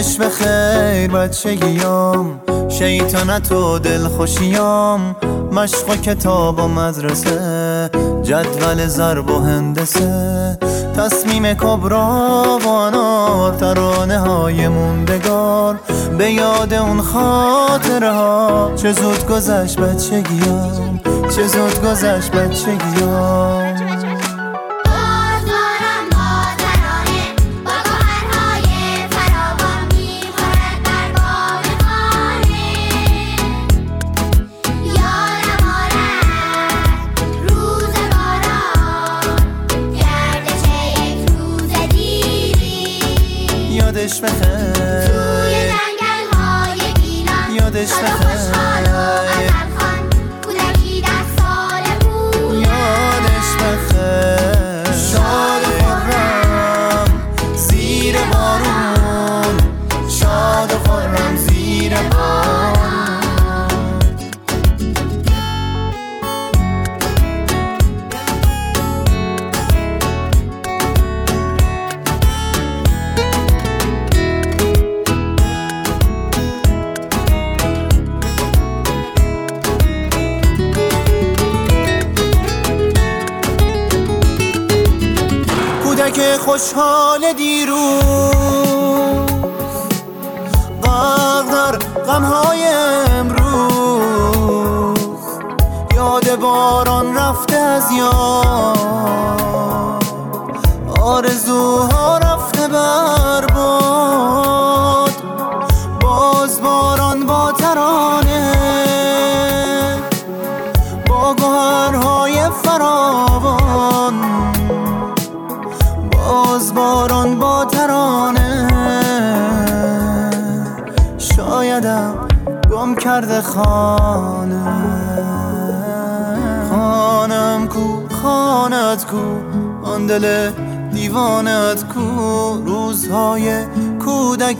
یادش 0.00 0.16
به 0.16 0.28
خیر 0.28 1.10
بچگیام. 1.10 2.40
شیطنت 2.68 3.52
و 3.52 3.78
دلخوشیام. 3.78 5.16
مشق 5.52 5.90
و 5.90 5.96
کتاب 5.96 6.58
و 6.58 6.68
مدرسه 6.68 7.90
جدول 8.22 8.86
ضرب 8.86 9.30
و 9.30 9.40
هندسه. 9.40 10.58
تصمیم 10.96 11.54
کبرا 11.54 12.58
و 12.64 12.68
انار 12.68 13.54
ترانه 13.54 14.18
های 14.18 14.68
موندگار. 14.68 15.80
به 16.18 16.30
یاد 16.30 16.74
اون 16.74 17.00
خاطره 17.00 18.12
چه 18.76 18.92
زود 18.92 19.26
گذشت 19.26 19.80
بچگیام. 19.80 21.00
چه 21.36 21.46
زود 21.46 21.82
گذشت 21.82 22.30
بچگیام. 22.30 23.39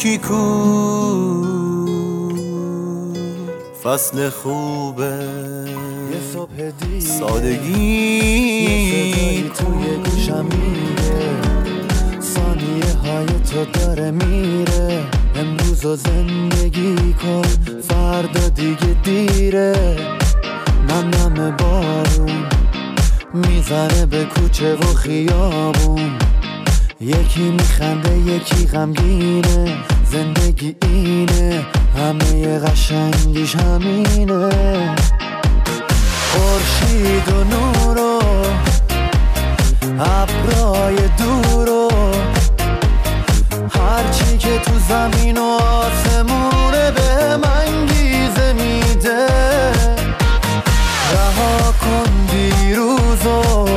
کودکی 0.00 0.18
کو 0.18 1.44
فصل 3.82 4.30
خوبه. 4.30 5.26
یه 6.12 6.20
صبح 6.32 6.70
دیر 6.70 7.00
سادگی. 7.00 7.90
توی 9.54 9.96
گوشم 10.04 10.44
میره. 10.44 11.40
ثانیه 12.20 12.92
های 13.04 13.26
تو 13.26 13.64
داره 13.64 14.10
میره. 14.10 15.04
امروز 15.34 15.84
رو 15.84 15.96
زندگی 15.96 17.14
کن. 17.22 17.42
فردا 17.88 18.48
دیگه 18.48 18.96
دیره. 19.04 19.96
نم 20.88 21.10
نم 21.10 21.56
بارون. 21.56 22.46
می‌زنه 23.34 24.06
به 24.06 24.24
کوچه 24.24 24.74
و 24.74 24.94
خیابون. 24.94 26.10
یکی 27.00 27.50
میخنده 27.50 28.18
یکی 28.18 28.66
غمگینه. 28.66 29.89
زندگی 30.12 30.76
اینه 30.82 31.66
همه 31.96 32.58
قشنگیش 32.58 33.54
همینه. 33.54 34.50
خورشید 36.30 37.28
و 37.28 37.44
نور 37.44 37.98
و 37.98 38.22
ابرای 40.00 40.96
دور 41.18 41.68
و 41.68 41.90
هرچی 43.70 44.38
که 44.38 44.58
تو 44.58 44.72
زمین 44.88 45.38
و 45.38 45.42
آسمونه 45.44 46.90
به 46.90 47.48
انگیزه 47.48 48.52
میده. 48.52 49.26
رها 51.12 51.72
کن 51.80 52.26
دیروز 52.32 53.26
و 53.26 53.68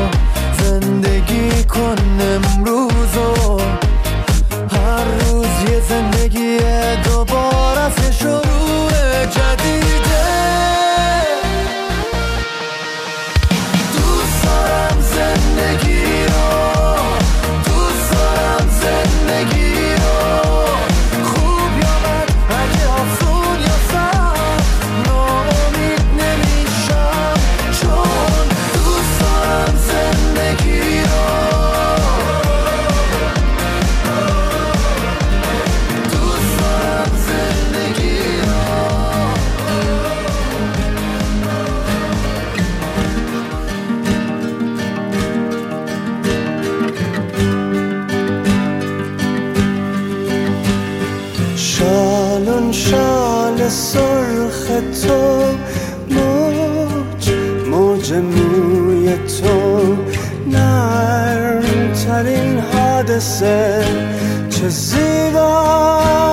حادثه 63.13 63.85
چه 64.49 64.69
زیباست 64.69 66.32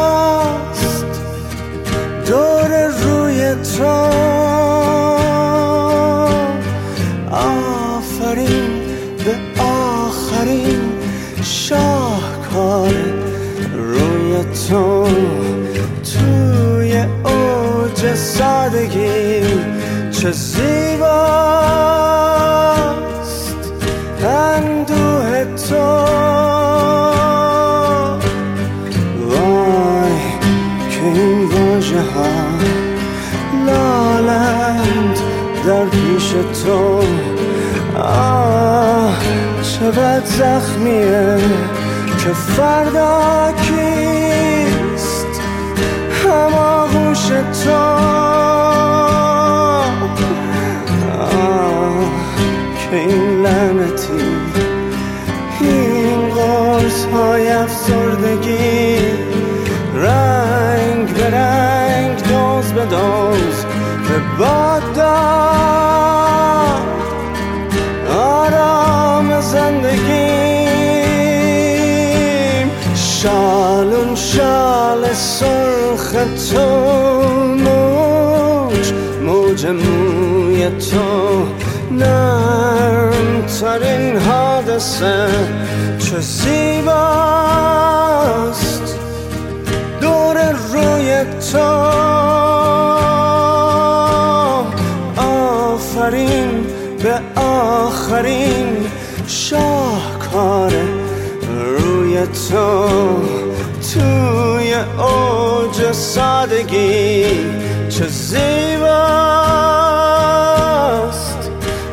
زخمیه 40.41 41.39
که 42.25 42.33
فردا 42.33 43.53
خیال 75.01 75.15
سرخ 75.15 76.13
تو 76.53 76.67
موج 77.65 78.93
موج 79.23 79.67
موی 79.67 80.69
تو 80.69 81.47
نرم 81.91 83.47
ترین 83.61 84.17
حادثه 84.17 85.27
چه 85.99 86.21
زیباست 86.21 86.97
دور 90.01 90.53
روی 90.73 91.25
تو 91.53 91.69
آفرین 95.17 96.67
به 97.03 97.21
آخرین 97.41 98.87
شاهکار 99.27 100.73
روی 101.79 102.27
تو 102.27 103.40
توی 103.95 104.75
اوج 104.99 105.93
سادگی 105.93 107.25
چه 107.89 108.07
زیباست. 108.07 108.71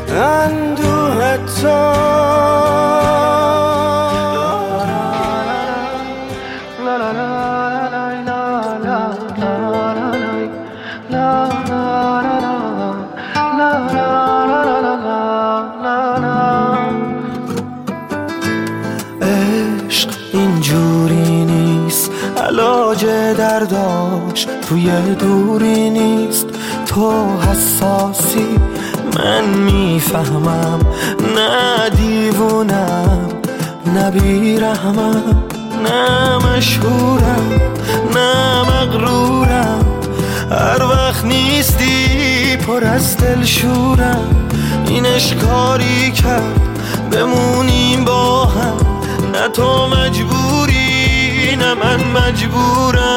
اندوه 0.10 1.38
تو 1.38 2.67
توی 24.70 25.16
دوری 25.20 25.90
نیست. 25.90 26.48
تو 26.86 27.38
حساسی 27.40 28.48
من 29.18 29.46
می‌فهمم. 29.46 30.80
نه 31.36 31.90
دیوونم 31.90 33.30
نه 33.86 34.12
بیرحمم 34.12 35.44
نه 35.84 36.38
مشهورم 36.38 37.52
نه 38.16 38.62
مغرورم. 38.62 39.86
هر 40.52 40.84
وقت 40.84 41.26
نیستی 41.26 42.58
پر 42.58 42.84
از 42.84 43.18
دلشورم 43.18 44.50
این 44.88 45.06
اشکاری 45.06 46.12
کرد 46.12 46.80
بمونیم 47.12 48.06
با 48.06 48.46
هم. 48.46 48.78
نه 49.34 49.48
تو 49.48 49.88
مجبوری 49.88 51.56
نه 51.60 51.74
من 51.74 52.00
مجبورم. 52.22 53.17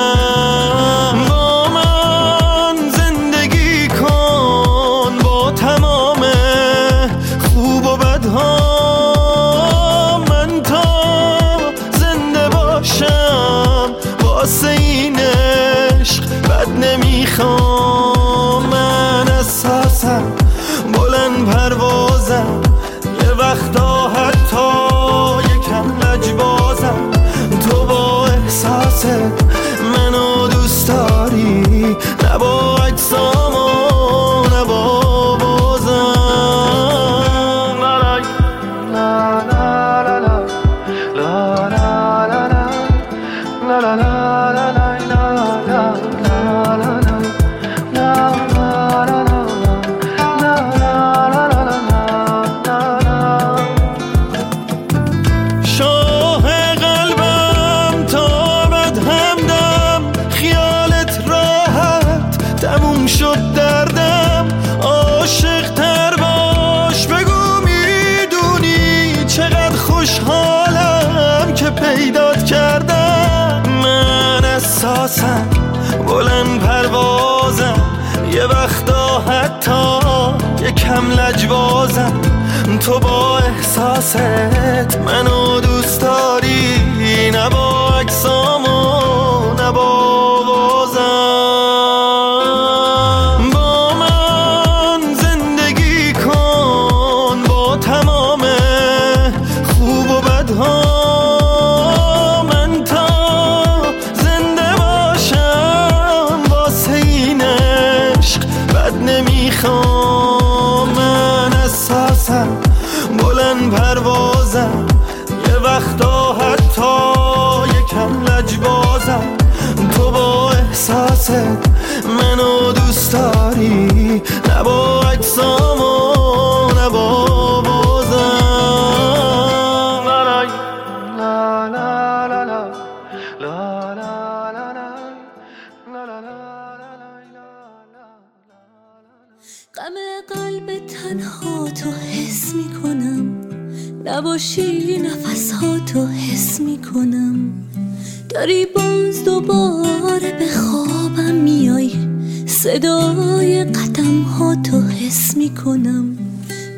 می‌کنم. 155.41 156.05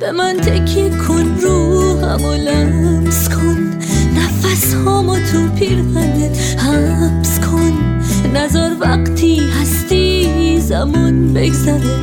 به 0.01 0.13
من 0.13 0.37
تکیه 0.37 0.91
کن 0.91 1.27
روحم 1.43 2.25
و 2.25 2.33
لمس 2.35 3.29
کن. 3.29 3.61
نفس 4.17 4.75
هامو 4.75 5.17
تو 5.17 5.49
پیرهنت 5.59 6.37
حبس 6.59 7.41
کن. 7.41 7.73
نظر 8.35 8.71
وقتی 8.81 9.41
هستی 9.61 10.61
زمان 10.61 11.33
بگذره. 11.35 11.97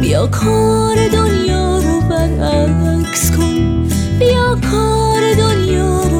بیا 0.00 0.26
کار 0.26 0.96
دنیا 1.12 1.78
رو 1.78 2.00
برعکس 2.10 3.30
کن. 3.30 3.88
بیا 4.18 4.58
کار 4.70 5.22
دنیا 5.34 6.02
رو 6.02 6.17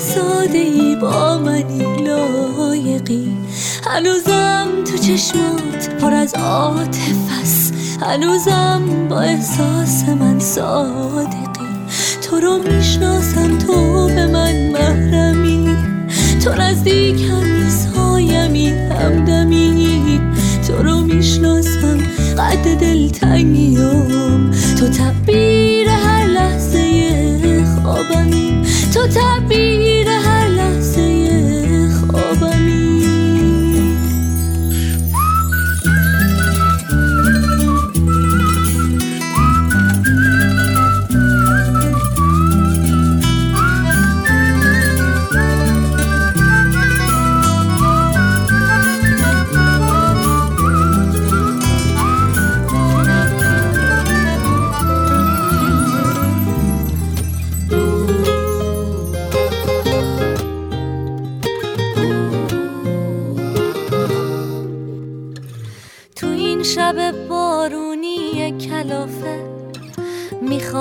ساده 0.00 0.58
ای 0.58 0.96
با 0.96 1.38
منی 1.38 2.04
لایقی. 2.04 3.36
هنوزم 3.86 4.68
تو 4.84 4.96
چشمات 4.98 5.88
پر 6.00 6.14
از 6.14 6.34
عاطف 6.34 7.40
است. 7.42 7.74
هنوزم 8.02 9.08
با 9.08 9.20
احساس 9.20 10.08
من 10.08 10.38
صادقی. 10.38 11.70
تو 12.22 12.40
رو 12.40 12.58
می‌شناسم 12.58 13.58
تو 13.58 14.06
به 14.06 14.26
من 14.26 14.70
محرمی. 14.70 15.76
تو 16.44 16.54
نزدیکمی 16.54 17.70
سایمی 17.70 18.68
همدمی 18.68 20.20
تو 20.68 20.82
رو 20.82 21.00
می‌شناسم 21.00 21.98
قد 22.38 22.80
دلتنگیم 22.80 24.50
تو 24.78 24.86
لحظه 24.86 25.69
خوابمی 27.82 28.62
تو 28.94 29.06
تعبیر 29.06 30.19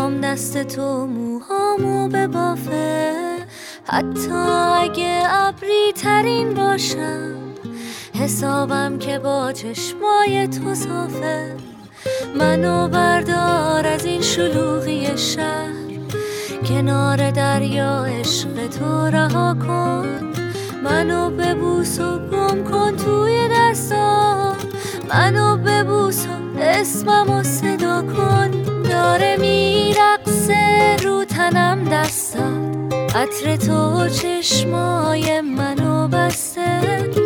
می‌خوام 0.09 0.21
دست 0.21 0.63
تو 0.63 1.07
موهامو 1.07 2.07
ببافه. 2.07 3.13
حتی 3.85 4.31
اگه 4.83 5.23
ابری 5.29 5.93
ترین 5.95 6.53
باشم 6.53 7.35
حسابم 8.19 8.97
که 8.99 9.19
با 9.19 9.51
چشمای 9.51 10.47
تو 10.47 10.75
صافه. 10.75 11.55
منو 12.39 12.87
بردار 12.87 13.87
از 13.87 14.05
این 14.05 14.21
شلوغی 14.21 15.17
شهر. 15.17 15.89
کنار 16.69 17.31
دریا 17.31 18.05
عشق 18.05 18.67
تو 18.67 19.05
رها 19.05 19.53
کن. 19.53 20.33
منو 20.83 21.29
ببوس 21.29 21.99
و 21.99 22.19
گم 22.19 22.63
کن 22.63 22.95
توی 22.95 23.49
دستام. 23.51 24.55
منو 25.09 25.57
ببوس 25.57 26.25
و 26.27 26.38
اسممو 26.61 27.43
صدا 27.43 28.01
کن. 28.01 28.51
داره 28.89 29.37
میرقصه 29.37 30.95
رو 31.03 31.25
تنم 31.25 31.83
دستات. 31.83 33.15
عطر 33.15 33.55
تو 33.55 34.09
چشمای 34.09 35.41
منو 35.41 36.07
بسته. 36.07 36.81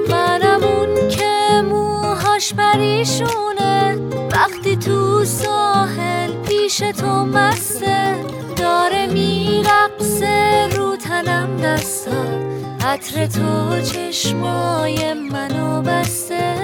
منم 0.10 0.64
اون 0.64 1.08
که 1.10 1.62
موهاش 1.70 2.54
پریشونه. 2.54 3.98
وقتی 4.32 4.76
تو 4.76 5.26
ساحل 5.26 6.32
پیش 6.48 6.78
تو 6.78 7.26
مسته 7.26 8.16
داره 8.56 9.08
میرقصه 9.08 10.68
رو 10.76 10.96
تنم 10.96 11.58
دستات. 11.58 12.44
عطر 12.86 13.26
تو 13.26 13.82
چشمای 13.82 15.14
منو 15.14 15.82
بسته. 15.82 16.64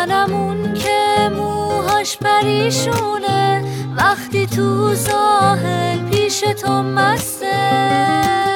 منم 0.00 0.74
که 0.74 1.28
موهاش 1.36 2.18
پریشونه. 2.18 3.64
وقتی 3.96 4.46
تو 4.46 4.94
ساحل 4.94 6.10
پیش 6.10 6.40
تو 6.40 6.82
مسته. 6.82 8.49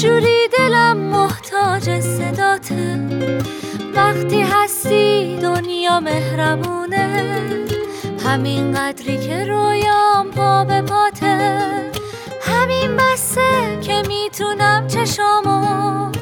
بدجوری 0.00 0.48
دلم 0.58 0.96
محتاج 0.96 2.00
صداته 2.00 3.00
وقتی 3.94 4.40
هستی 4.40 5.38
دنیا 5.42 6.00
مهربونه. 6.00 7.36
همین 8.26 8.72
قدری 8.72 9.18
که 9.18 9.44
رویام 9.44 10.30
پا 10.36 10.64
به 10.64 10.82
پاته. 10.82 11.60
همین 12.42 12.96
بسه 12.96 13.78
که 13.82 14.02
می‌تونم 14.08 14.86
چشامو 14.86 16.12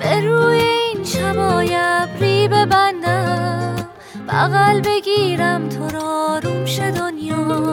به 0.00 0.20
روی 0.20 0.58
این 0.58 1.04
شبای 1.04 1.76
ابری 1.76 2.48
ببندم. 2.48 3.76
بغل 4.28 4.80
بگیرم 4.80 5.68
تو 5.68 5.88
را 5.88 6.40
شه 6.64 6.90
دنیا. 6.90 7.72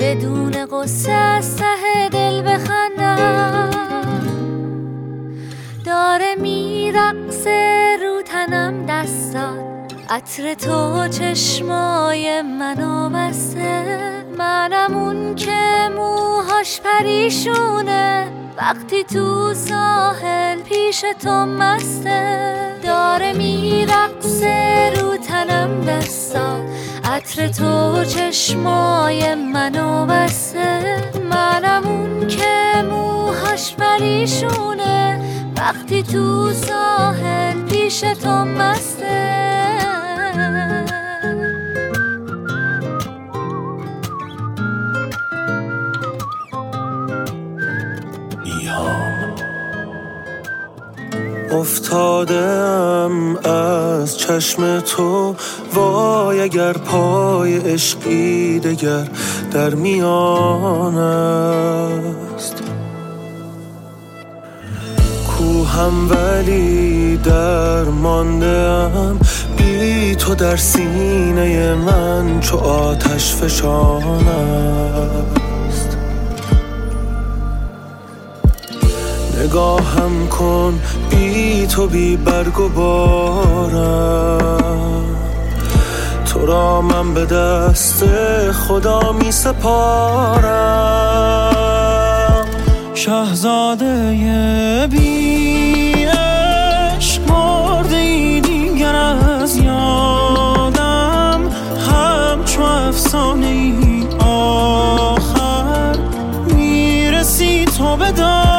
بدون 0.00 0.66
قصه 0.66 1.12
از 1.12 1.56
ته 1.56 2.08
دل 2.12 2.42
بخندم. 2.42 3.89
داره 6.00 6.34
میرقصه 6.34 7.96
رو 8.02 8.22
تنم 8.22 8.86
دستات 8.86 9.92
عطر 10.10 10.54
تو 10.54 11.08
چشمای 11.08 12.42
منو 12.42 13.10
بسته. 13.10 13.98
منم 14.38 14.96
اون 14.96 15.34
که 15.34 15.88
موهاش 15.96 16.80
پریشونه. 16.80 18.28
وقتی 18.56 19.04
تو 19.04 19.54
ساحل 19.54 20.62
پیش 20.62 21.04
تو 21.22 21.30
مسته. 21.30 22.50
داره 22.82 23.32
میرقصه 23.32 24.92
رو 25.00 25.16
تنم 25.16 25.84
دستات 25.84 26.62
عطر 27.04 27.48
تو 27.48 28.04
چشمای 28.04 29.34
منو 29.34 30.06
بسته. 30.06 31.00
منم 31.30 31.86
اون 31.86 32.28
که 32.28 32.82
موهاش 32.90 33.74
پریشونه. 33.74 35.19
وقتی 35.60 36.02
تو 36.02 36.52
ساحل 36.52 37.62
پیش 37.62 38.00
تو 38.00 38.30
مسته 38.30 39.40
افتادم 51.52 53.36
از 53.36 54.18
چشم 54.18 54.80
تو. 54.80 55.34
وای 55.74 56.40
اگر 56.40 56.72
پای 56.72 57.58
عشقی 57.58 58.60
دگر 58.60 59.08
در 59.52 59.74
میان 59.74 60.96
است. 60.96 62.59
کوهم 65.70 66.10
ولی 66.10 67.16
در 67.16 67.84
ماندم 67.84 69.18
بی 69.56 70.16
تو 70.16 70.34
در 70.34 70.56
سینه 70.56 71.74
من 71.74 72.40
چو 72.40 72.56
آتش 72.56 73.34
فشان 73.34 74.28
است 75.68 75.96
نگاهم 79.42 80.28
کن 80.30 80.80
بی 81.10 81.66
تو 81.66 81.86
بی 81.86 82.16
برگ 82.16 82.60
و 82.60 82.68
بارم. 82.68 84.40
تو 86.26 86.46
را 86.46 86.80
من 86.80 87.14
به 87.14 87.26
دست 87.26 88.04
خدا 88.52 89.12
می 89.12 89.32
سپارم. 89.32 90.80
شهزاده 92.94 94.88
بی 94.90 95.09
pardon 108.12 108.49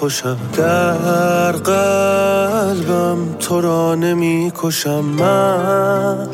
ناخوشم 0.00 0.36
در 0.56 1.52
قلبم 1.52 3.34
تو 3.40 3.60
را 3.60 3.94
نمی 3.94 4.52
کشم 4.62 5.00
من 5.00 6.28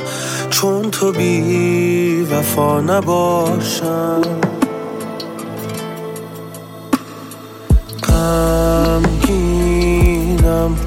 چون 0.51 0.91
تو 0.91 1.13
بی 1.13 2.23
وفا 2.23 2.81
نباشم. 2.81 4.23
غمگینم 8.09 9.27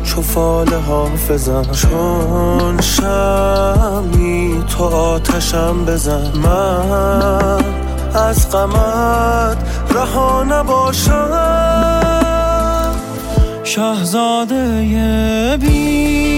چو 0.04 0.22
فال 0.22 0.74
حافظم. 0.74 1.66
چون 1.72 2.82
شمی 2.82 4.64
تو 4.78 4.84
آتشم 4.84 5.86
بزن. 5.86 6.32
من 6.38 7.64
از 8.16 8.52
غمت 8.52 9.58
رها 9.96 10.44
نباشم. 10.44 11.99
شهزاده 13.80 15.58
بی 15.62 16.29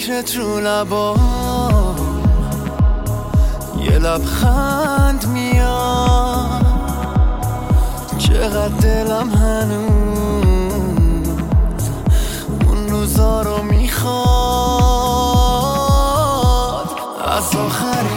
با 0.00 0.06
فکرت 0.06 0.36
رو 0.36 0.60
لبام. 0.60 1.96
یه 3.78 3.98
لبخند 3.98 5.26
میاد 5.26 6.66
چقدر 8.18 8.68
دلم 8.68 9.30
هنوز 9.30 10.74
اون 12.66 12.88
روزا 12.88 13.42
رو 13.42 13.62
می‌خواد. 13.62 14.10
از 17.26 17.56
آخرین 17.56 18.09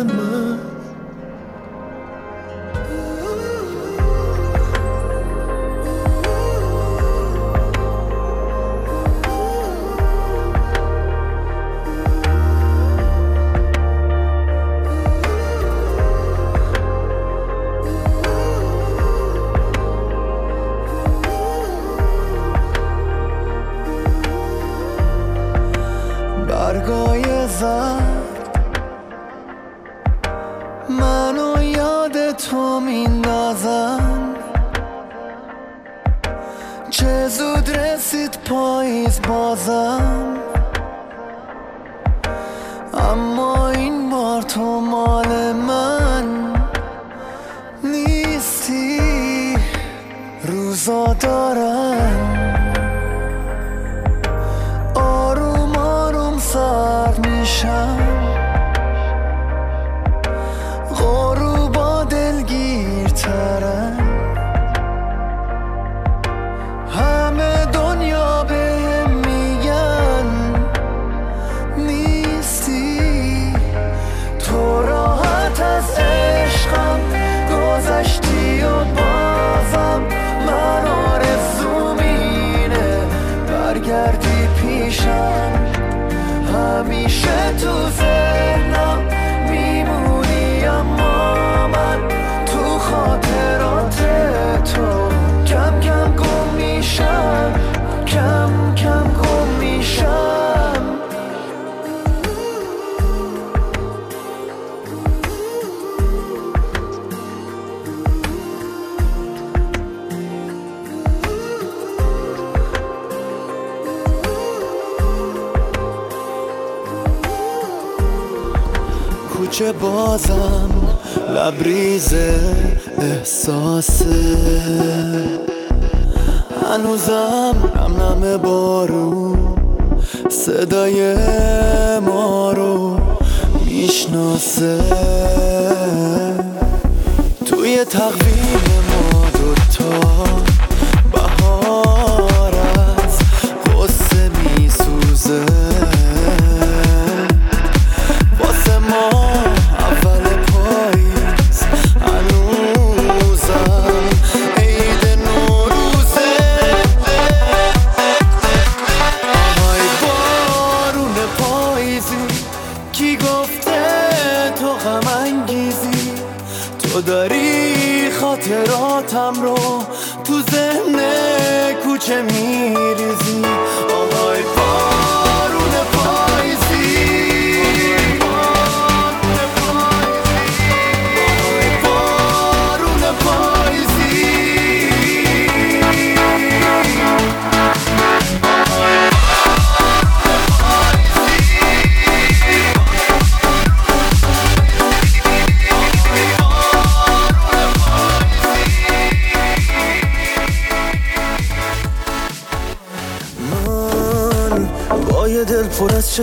remember 0.00 0.71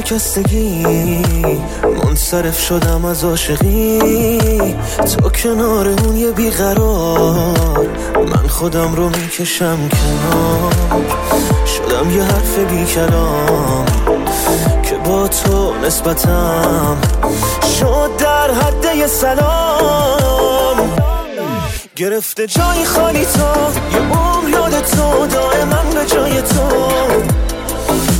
شکستگی 0.09 0.85
منصرف 2.03 2.59
شدم 2.59 3.05
از 3.05 3.23
عاشقی. 3.23 3.99
تو 4.97 5.29
کنار 5.29 5.87
اون 5.87 6.17
یه 6.17 6.31
بیقرار. 6.31 7.87
من 8.15 8.47
خودم 8.47 8.95
رو 8.95 9.09
می‌کشم 9.09 9.77
کنار. 9.89 10.73
شدم 11.65 12.11
یه 12.11 12.23
حرف 12.23 12.59
بی 12.59 12.85
کلام 12.85 13.85
که 14.83 14.95
با 14.95 15.27
تو 15.27 15.73
نسبتم 15.85 16.97
شد 17.79 18.11
در 18.17 18.51
حد 18.51 18.95
یه 18.95 19.07
سلام. 19.07 20.89
گرفته 21.95 22.47
جای 22.47 22.85
خالی 22.85 23.25
تو 23.25 23.39
یه 23.93 24.17
عمر 24.17 24.49
یاد 24.49 24.81
تو 24.81 25.27
دائما 25.27 25.83
به 25.93 26.05
جای 26.05 26.41
تو. 26.41 26.69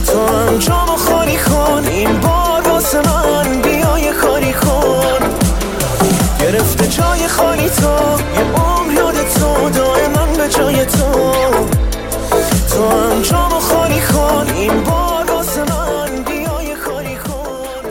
تو 0.06 0.28
هم 0.28 0.89
کن 1.38 1.84
این 1.88 2.20
بار 2.20 2.68
واسه 2.70 2.98
من 2.98 3.62
بیا 3.62 4.00
یه 4.00 4.14
کاری 4.14 4.54
کن. 4.54 5.20
گرفته 6.40 6.88
جای 6.88 7.28
خالی 7.28 7.70
تو 7.70 7.94
یه 8.36 8.62
عمر 8.62 8.94
یاد 8.94 9.16
تو 9.16 9.70
دائما 9.70 10.26
به 10.38 10.50
جای 10.50 10.86
تو. 10.86 11.32
تو 12.72 12.90
هم 12.90 13.22
جامو 13.22 13.60
خالی 13.60 14.00
کن. 14.00 14.48
این 14.56 14.84
بار 14.84 15.32
واسه 15.32 15.62
من 15.62 16.24
بیا 16.24 16.62
یه 16.70 16.76
کاری 16.76 17.16
کن. 17.16 17.84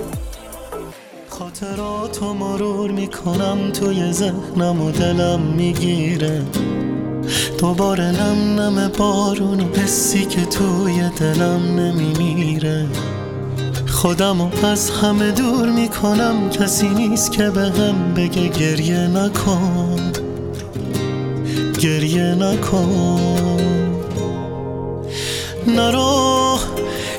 خاطراتو 1.29 2.35
مرور 2.35 2.91
می‌کنم 2.91 3.73
توی 3.73 4.13
ذهنم 4.13 4.83
و 4.83 4.91
دلم 4.91 5.41
می‌گیره. 5.41 6.43
دوباره 7.59 8.05
نم 8.05 8.61
نم 8.61 8.93
بارون 8.99 9.61
و 9.61 9.81
حسی 9.81 10.25
که 10.25 10.45
توی 10.45 11.11
دلم 11.21 11.81
نمیمیره. 11.81 12.87
خودم 13.99 14.51
از 14.65 14.91
همه 14.91 15.31
دور 15.31 15.69
می‌کنم. 15.69 16.51
کسی 16.51 16.89
نیست 16.89 17.33
که 17.33 17.51
به 17.51 17.61
هم 17.61 18.15
بگه 18.15 18.49
گریه 18.49 18.99
نکن. 18.99 20.13
گریه 21.81 22.35
نکن. 22.35 23.61
نرو 25.67 26.59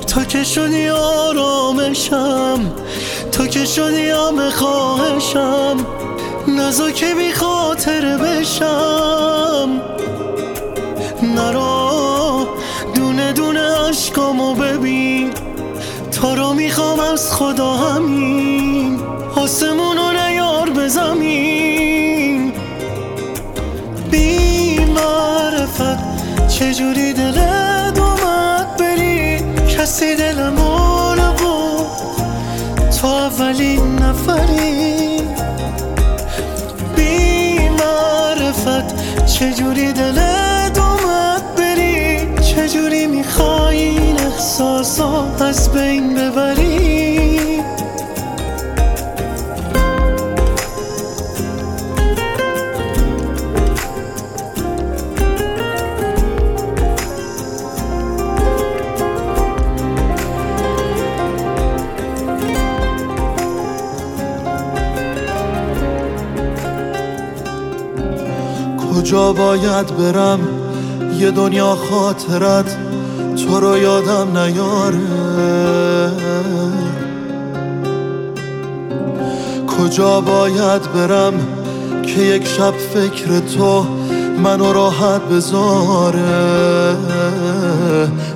تو 0.08 0.24
که 0.24 0.44
شدی 0.44 0.90
آرامشم. 0.90 2.60
تو 3.32 3.48
که 3.48 3.66
شدی 3.66 4.10
همه 4.10 4.50
خواهشم. 4.50 5.78
نزا 6.48 6.92
که 6.92 7.16
بی 7.16 7.34
خاطر 7.34 8.18
بشم. 8.18 9.82
نرو 11.24 12.48
دونه 12.96 13.34
دونه 13.34 13.62
عشقامو 13.90 14.54
ببین. 14.54 15.19
تو 16.22 16.36
رو 16.36 16.54
می‌خوام 16.54 17.00
از 17.00 17.34
خدا 17.34 17.74
همین. 17.74 19.00
آسمون 19.36 19.98
رو 19.98 20.12
نیار 20.12 20.70
به 20.70 20.88
زمین. 20.88 22.54
بی 24.12 24.80
معرفت 24.86 26.00
چجوری 26.48 27.14
دلت 27.14 28.00
اومد 28.00 28.78
بری؟ 28.78 29.38
کسی 29.78 30.16
دلمو 30.16 31.16
نبود. 31.16 31.88
تو 33.02 33.08
اولین 33.08 33.96
نفری. 33.96 35.22
بی 36.96 37.70
معرفت 37.70 39.26
چجوری 39.26 39.94
دلت 39.94 40.39
احساسا 44.60 45.26
از 45.40 45.72
بین 45.72 46.16
ببری. 46.16 47.40
کجا 68.78 69.34
باید 69.34 69.98
برم؟ 69.98 70.40
یه 71.20 71.32
دنیا 71.32 71.76
خاطرت 71.76 72.78
تو 73.36 73.60
رو 73.60 73.78
یادم 73.78 74.38
نیاره. 74.38 75.00
کجا 79.68 80.22
باید 80.22 80.94
برم 80.94 81.34
که 82.04 82.22
یک 82.22 82.48
شب 82.48 82.74
فکر 82.78 83.40
تو 83.40 83.86
منو 84.44 84.74
راحت 84.74 85.22
بذاره؟ 85.22 86.98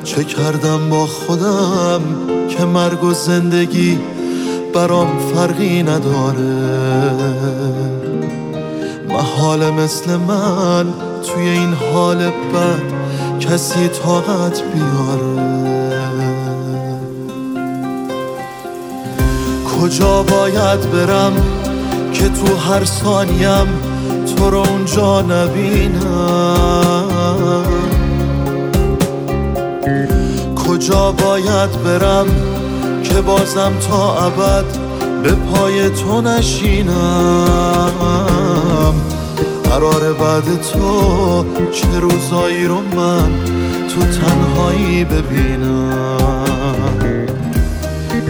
چه 0.04 0.24
کردم 0.24 0.90
با 0.90 1.06
خودم 1.06 2.02
که 2.50 2.66
مرگ 2.66 3.04
و 3.04 3.14
زندگی 3.14 4.00
برام 4.74 5.08
فرقی 5.34 5.84
نداره؟ 5.84 7.14
محال 9.10 9.70
مثل 9.70 10.16
من 10.16 10.86
توی 11.24 11.50
این 11.50 11.74
حال 11.74 12.18
بد 12.18 12.93
کسی 13.50 13.88
طاقت 13.88 14.62
بیاره. 14.74 15.54
کجا 19.66 20.24
باید 20.24 20.92
برم 20.92 21.34
که 22.14 22.30
تو 22.30 22.56
هر 22.56 22.86
ثانیم 22.86 23.68
تو 24.36 24.50
رو 24.50 24.58
اونجا 24.58 25.22
نبینم؟ 25.22 27.04
کجا 30.68 31.12
باید 31.12 31.84
برم 31.84 32.28
که 33.04 33.22
بازم 33.22 33.72
تا 33.90 34.26
ابد 34.26 34.66
به 35.24 35.32
پای 35.32 35.90
تو 35.90 36.22
نشینم؟ 36.22 37.92
قرار 39.74 40.14
بعد 40.14 40.62
تو 40.62 41.46
چه 41.72 42.00
روزایی 42.00 42.66
رو 42.66 42.76
من 42.76 43.32
تو 43.90 44.02
تنهایی 44.02 45.04
ببینم؟ 45.04 46.50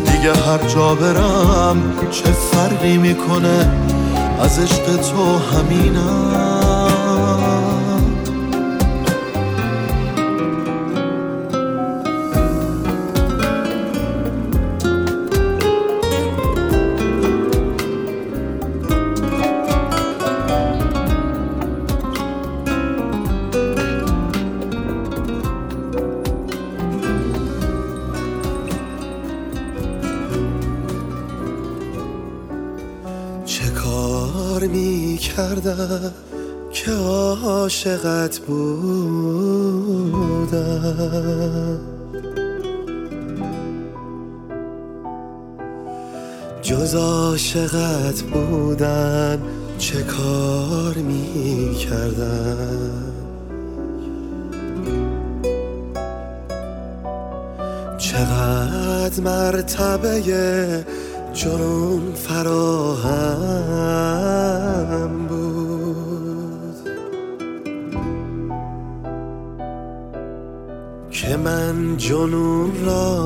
دیگه 0.06 0.34
هر 0.34 0.68
جا 0.68 0.96
برم 0.96 1.78
چه 2.12 2.32
فرقی 2.32 2.98
می‌کنه؟ 2.98 3.70
از 4.40 4.60
عشق 4.60 4.96
تو 4.96 5.38
همینم. 5.38 6.53
عاشقت 38.40 38.46
بودم. 40.02 40.24
جز 46.62 46.96
عاشقت 46.96 48.22
بودن 48.22 49.42
چه 49.78 50.04
کار 50.04 50.94
می 50.96 51.76
کردن 51.76 53.14
چقدر 57.98 59.22
مرتبه 59.24 60.22
جنون 61.34 62.14
فراهم 62.14 63.74
جنون 72.08 72.86
را 72.86 73.23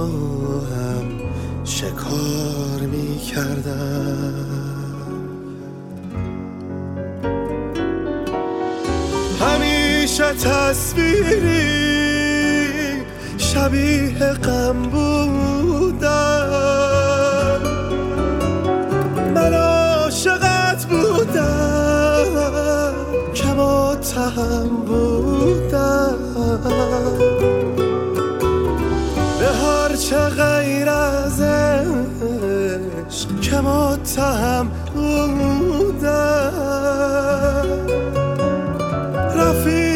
fotografia. 39.38 39.87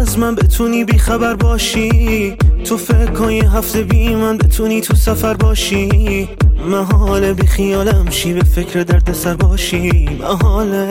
از 0.00 0.18
من 0.18 0.34
بتونی 0.34 0.84
بی 0.84 0.98
خبر 0.98 1.34
باشی. 1.34 2.36
تو 2.64 2.76
فکر 2.76 3.10
کن 3.10 3.30
یه 3.32 3.50
هفته 3.50 3.82
بی 3.82 4.14
من 4.14 4.38
بتونی 4.38 4.80
تو 4.80 4.94
سفر 4.94 5.34
باشی. 5.34 6.28
محاله 6.70 7.32
بی 7.32 7.46
خیالم 7.46 8.10
شی 8.10 8.32
به 8.32 8.44
فکر 8.44 8.82
درد 8.82 9.12
سر 9.12 9.34
باشی. 9.34 10.08
محاله 10.20 10.88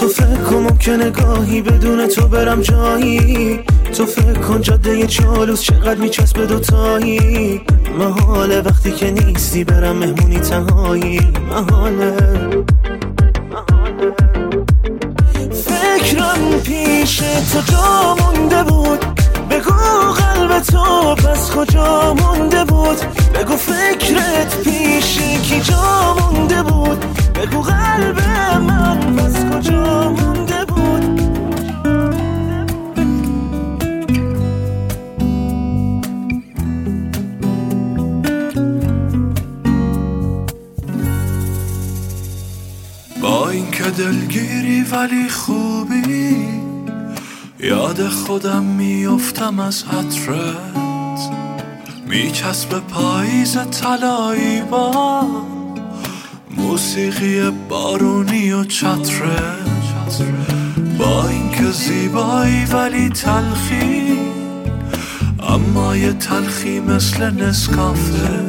تو 0.00 0.08
فکر 0.08 0.42
کن 0.42 0.56
ممکنه 0.56 1.10
گاهی 1.10 1.62
بدون 1.62 2.08
تو 2.08 2.28
برم 2.28 2.60
جایی. 2.60 3.60
تو 3.96 4.06
فکر 4.06 4.40
کن 4.40 4.60
جاده 4.60 5.06
چالوس 5.06 5.62
چقدر 5.62 6.00
میچسبه 6.00 6.46
دوتایی 6.46 7.60
محاله 7.98 8.60
وقتی 8.60 8.92
که 8.92 9.10
نیستی 9.10 9.64
برم 9.64 9.96
مهمونی 9.96 10.38
تنهایی. 10.38 11.20
محاله 11.50 12.16
تو 17.56 17.62
جا 17.72 18.14
مونده 18.14 18.62
بود؟ 18.62 19.04
بگو 19.50 19.72
قلب 20.12 20.60
تو 20.60 21.14
پس 21.14 21.50
کجا 21.50 22.14
مونده 22.14 22.64
بود؟ 22.64 23.00
بگو 23.34 23.56
فکرت 23.56 24.62
پیش 24.64 25.18
کی 25.42 25.60
جا 25.60 26.14
مونده 26.14 26.62
بود؟ 26.62 27.04
بگو 27.34 27.60
قلب 27.60 28.20
من 28.60 29.16
پس 29.16 29.44
کجا 29.44 30.10
مونده 30.10 30.64
بود؟ 30.64 31.20
با 43.22 43.50
اینکه 43.50 43.84
دلگیری 43.84 44.82
ولی 44.82 45.28
خوبی 45.28 45.55
یاد 47.66 48.08
خودم 48.08 48.64
میافتم 48.64 49.58
از 49.58 49.84
عطرت. 49.84 51.30
میچسب 52.06 52.78
پاییز 52.78 53.58
طلایی 53.70 54.62
با 54.62 55.22
موسیقی 56.56 57.50
بارونی 57.68 58.52
و 58.52 58.64
چترت. 58.64 60.22
با 60.98 61.28
اینکه 61.28 61.70
زیبایی 61.70 62.64
ولی 62.64 63.08
تلخی 63.08 64.18
اما 65.48 65.96
یه 65.96 66.12
تلخی 66.12 66.80
مثل 66.80 67.30
نسکافه. 67.30 68.40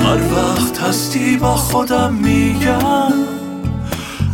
هر 0.00 0.34
وقت 0.34 0.78
هستی 0.82 1.36
با 1.36 1.56
خودم 1.56 2.14
میگم 2.14 3.12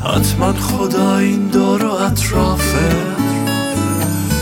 حتما 0.04 0.52
خدا 0.52 1.16
این 1.16 1.46
دور 1.46 1.84
و 1.84 1.92
اطرافه. 1.92 3.31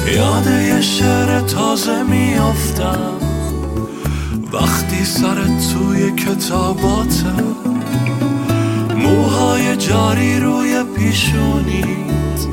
یاد 0.06 0.46
یه 0.46 0.80
شعر 0.80 1.40
تازه 1.40 2.02
میافتم. 2.02 3.30
وقتی 4.52 5.04
سرت 5.04 5.72
توی 5.72 6.10
کتاباته 6.10 7.32
موهای 8.96 9.76
جاری 9.76 10.40
روی 10.40 10.84
پیشونیت 10.96 12.46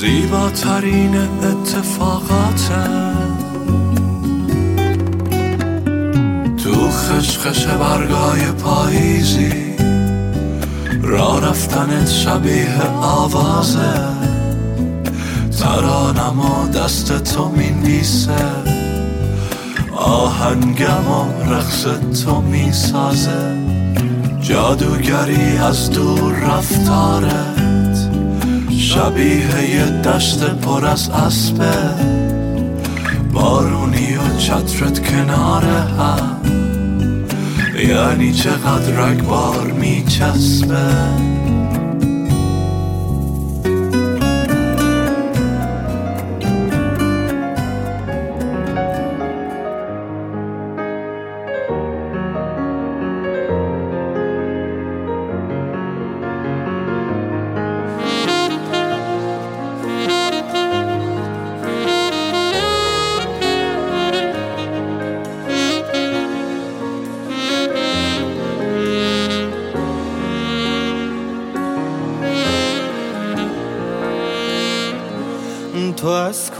زیباترین 0.00 1.16
اتفاقاته 1.16 2.88
تو 6.64 6.90
خشخش 6.90 7.66
برگای 7.66 8.52
پاییزی 8.64 9.52
را 11.02 11.38
رفتنت 11.38 12.08
شبیه 12.08 12.82
آوازه. 13.02 14.17
ترانم 15.58 16.40
و 16.40 16.68
دست 16.68 17.34
تو 17.34 17.48
می‌نویسه. 17.48 18.32
آهنگم 19.96 21.08
و 21.08 21.52
رقص 21.52 21.86
تو 22.24 22.40
می‌سازه. 22.40 23.58
جادوگری 24.40 25.56
از 25.56 25.90
دور 25.90 26.34
رفتارت. 26.34 28.10
شبیه 28.70 29.70
یه 29.74 29.84
دشت 29.84 30.44
پر 30.44 30.86
از 30.86 31.10
اسبه. 31.10 31.74
بارونی 33.32 34.16
و 34.16 34.38
چترت 34.38 35.10
کنار 35.10 35.64
هم 35.64 36.36
یعنی 37.88 38.32
چقدر 38.32 38.92
رگبار 38.92 39.72
میچسبه. 39.72 41.47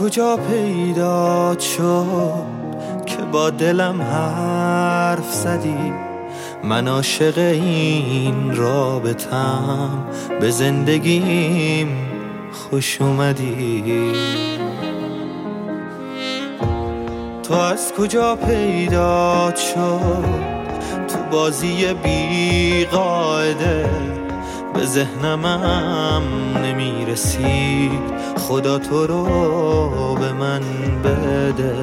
کجا 0.09 0.37
پیدا 0.37 1.55
شد 1.59 2.43
که 3.05 3.17
با 3.31 3.49
دلم 3.49 4.01
حرف 4.01 5.33
زدی؟ 5.33 5.93
من 6.63 6.87
عاشق 6.87 7.37
این 7.37 8.55
رابطم 8.55 10.05
به 10.39 10.51
زندگیم 10.51 11.87
خوش 12.53 13.01
اومدی. 13.01 14.13
تو 17.43 17.53
از 17.53 17.93
کجا 17.93 18.35
پیدا 18.35 19.53
شد؟ 19.55 20.23
تو 21.07 21.17
بازی 21.31 21.93
بی 22.03 22.85
قاعده 22.85 23.89
به 24.73 24.85
ذهنمم 24.85 26.23
نمی‌رسید 26.63 28.18
خدا 28.49 28.79
تو 28.79 29.07
رو 29.07 30.15
به 30.19 30.31
من 30.31 30.61
بده. 31.03 31.75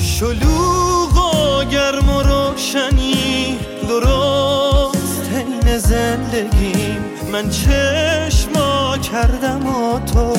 شلوغ 0.00 1.16
و 1.16 1.64
گرم 1.64 2.10
و 2.10 2.22
روشنی 2.22 3.56
درست 3.88 5.22
حین 5.34 5.78
زندگیم 5.78 7.04
من 7.32 7.50
چشما 7.50 8.98
کردم 8.98 9.66
و 9.66 10.00
تو 10.00 10.36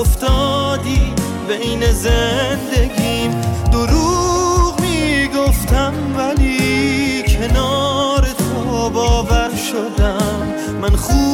افتادی 0.00 1.12
بین 1.48 1.92
زندگیم 1.92 3.40
دروغ 3.72 4.80
می‌گفتم 4.80 5.92
ولی 6.16 7.22
کنار 7.22 8.22
تو 8.22 8.90
باور 8.90 9.50
شدم. 9.72 10.42
من 10.80 10.96
خوب 10.96 11.25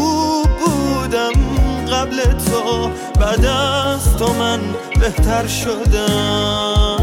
قبل 2.03 2.23
تو 2.23 2.91
بعد 3.21 3.45
از 3.45 4.17
تو 4.17 4.33
من 4.33 4.61
بهتر 5.01 5.47
شدم. 5.47 6.97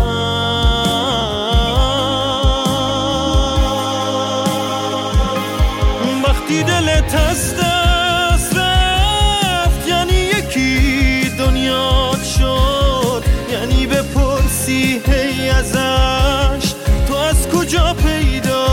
وقتی 6.24 6.64
دلت 6.64 7.16
از 7.16 7.56
دست 7.56 8.56
رفت 8.58 9.88
یعنی 9.88 10.14
یکی 10.14 11.32
دنیا 11.38 12.12
شد. 12.38 13.24
یعنی 13.52 13.88
بپرسی 13.88 15.02
هی 15.08 15.50
ازش 15.50 16.74
تو 17.08 17.16
از 17.16 17.48
کجا 17.50 17.94
پیدا 17.94 18.68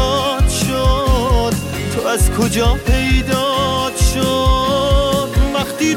شد؟ 0.49 1.55
تو 1.95 2.09
از 2.09 2.31
کجا 2.31 2.75
پیدا 2.87 3.47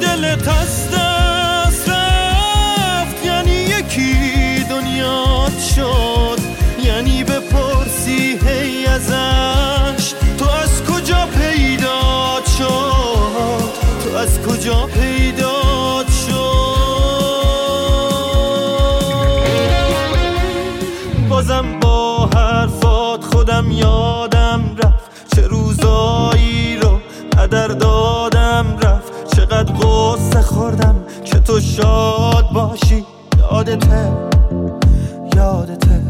دلت 0.02 0.47
از 0.47 0.88
دست 0.88 1.89
رفت. 1.89 3.26
یعنی 3.26 3.52
یکی 3.52 4.64
دنیا 4.70 5.47
شد. 5.76 6.39
یعنی 6.84 7.24
بپرسی 7.24 8.39
هی 8.47 8.86
ازش. 8.86 10.14
تو 10.38 10.50
از 10.50 10.84
کجا 10.84 11.28
پیدا 11.39 12.41
شد؟ 12.58 13.64
تو 14.04 14.16
از 14.18 14.39
کجا 14.41 14.86
پیدا 14.86 16.04
شد؟ 16.28 16.50
بازم 21.30 21.80
با 21.80 22.26
حرفات 22.36 23.24
خودم 23.24 23.72
یادم 23.72 24.28
شاد 31.82 32.49
باشی 32.53 33.05
یادته 33.51 34.11
یادته. 35.36 36.01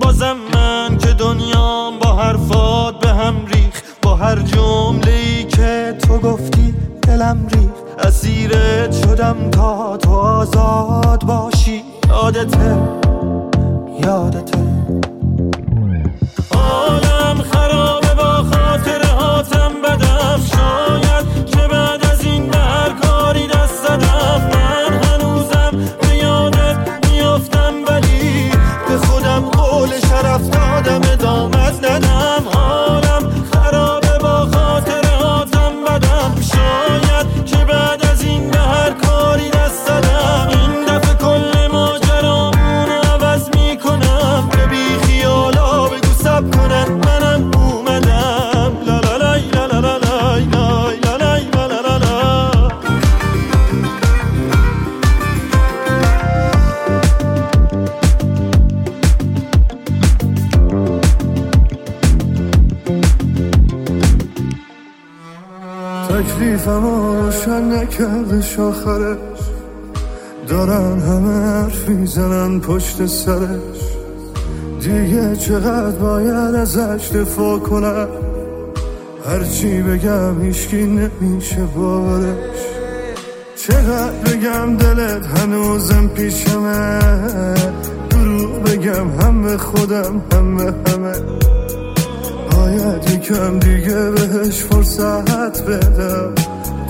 بازم 0.00 0.36
من 0.54 0.98
که 0.98 1.06
دنیام 1.06 1.98
با 1.98 2.12
حرفات 2.12 3.00
به 3.00 3.08
هم 3.08 3.46
ریخ 3.46 3.82
با 4.02 4.16
هر 4.16 4.36
جمله 4.36 5.12
ای 5.12 5.44
که 5.44 5.96
تو 6.02 6.18
گفتی 6.18 6.74
دلم 7.02 7.46
ریخ 7.52 7.70
اسیرت 7.98 8.92
شدم 8.92 9.50
تا 9.50 9.96
تو 9.96 10.10
آزاد 10.10 11.24
باشی. 11.24 11.59
آخرش 68.60 69.18
دارن 70.48 70.98
همه 71.00 71.32
حرف 71.32 71.88
می‌زنن 71.88 72.60
پشت 72.60 73.06
سرش. 73.06 73.80
دیگه 74.80 75.36
چقدر 75.36 75.90
باید 75.90 76.54
ازش 76.54 77.10
دفاع 77.14 77.58
کنم؟ 77.58 78.08
هرچی 79.26 79.82
بگم 79.82 80.42
هیچکی 80.42 80.86
نمیشه 80.86 81.64
باورش. 81.76 82.60
چقدر 83.56 84.12
بگم 84.12 84.76
دلت 84.76 85.26
هنوزم 85.26 86.08
پیشمه؟ 86.08 86.98
دروغ 88.10 88.62
بگم 88.62 89.10
هم 89.20 89.42
به 89.42 89.56
خودم 89.56 90.22
هم 90.32 90.56
به 90.56 90.64
همه. 90.64 91.12
باید 92.52 93.10
یکم 93.10 93.58
دیگه 93.58 94.10
بهش 94.10 94.62
فرصت 94.62 95.62
بدم. 95.64 96.34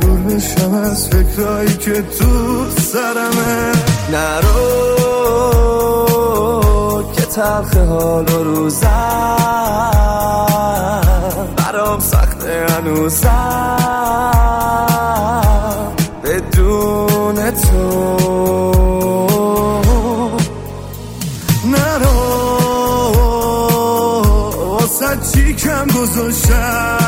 دور 0.00 0.18
بشم 0.18 0.74
از 0.74 1.08
فکرایی 1.08 1.76
که 1.76 2.02
تو 2.02 2.64
سرمه. 2.70 3.72
نرو 4.12 4.70
که 7.12 7.22
تلخ 7.22 7.76
حال 7.76 8.28
و 8.28 8.44
روزم. 8.44 9.36
برام 11.56 12.00
سخته 12.00 12.66
هنوزم. 12.70 13.76
بدون 16.24 17.50
تو. 17.50 18.16
نرو. 21.64 22.20
واسه 24.68 25.18
چی 25.32 25.54
کم 25.54 25.86
گذاشتم؟ 25.86 26.99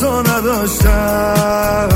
تو 0.00 0.22
نداشتم. 0.22 1.95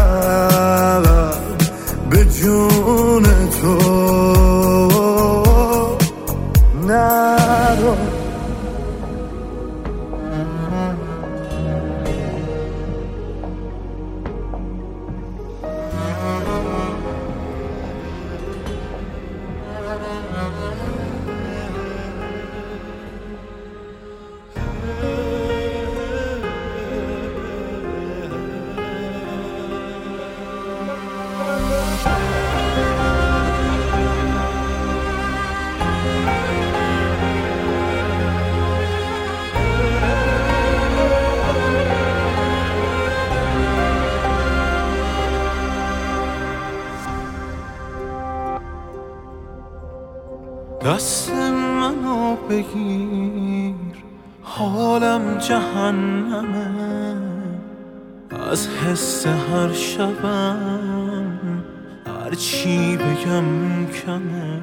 حس 58.90 59.26
هر 59.26 59.72
شبم. 59.72 61.62
هرچی 62.06 62.96
بگم 62.96 63.86
کمه. 63.86 64.60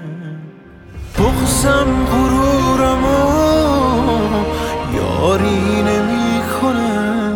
بغزم 1.18 2.06
غرورم 2.12 3.04
و 3.04 3.08
یاری 4.96 5.82
نمی‌کنه. 5.82 7.36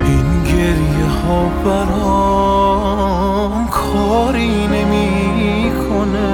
این 0.00 0.42
گریه 0.44 1.10
ها 1.26 1.40
برام 1.64 3.54
کاری 3.68 4.66
نمی‌کنه. 4.66 6.32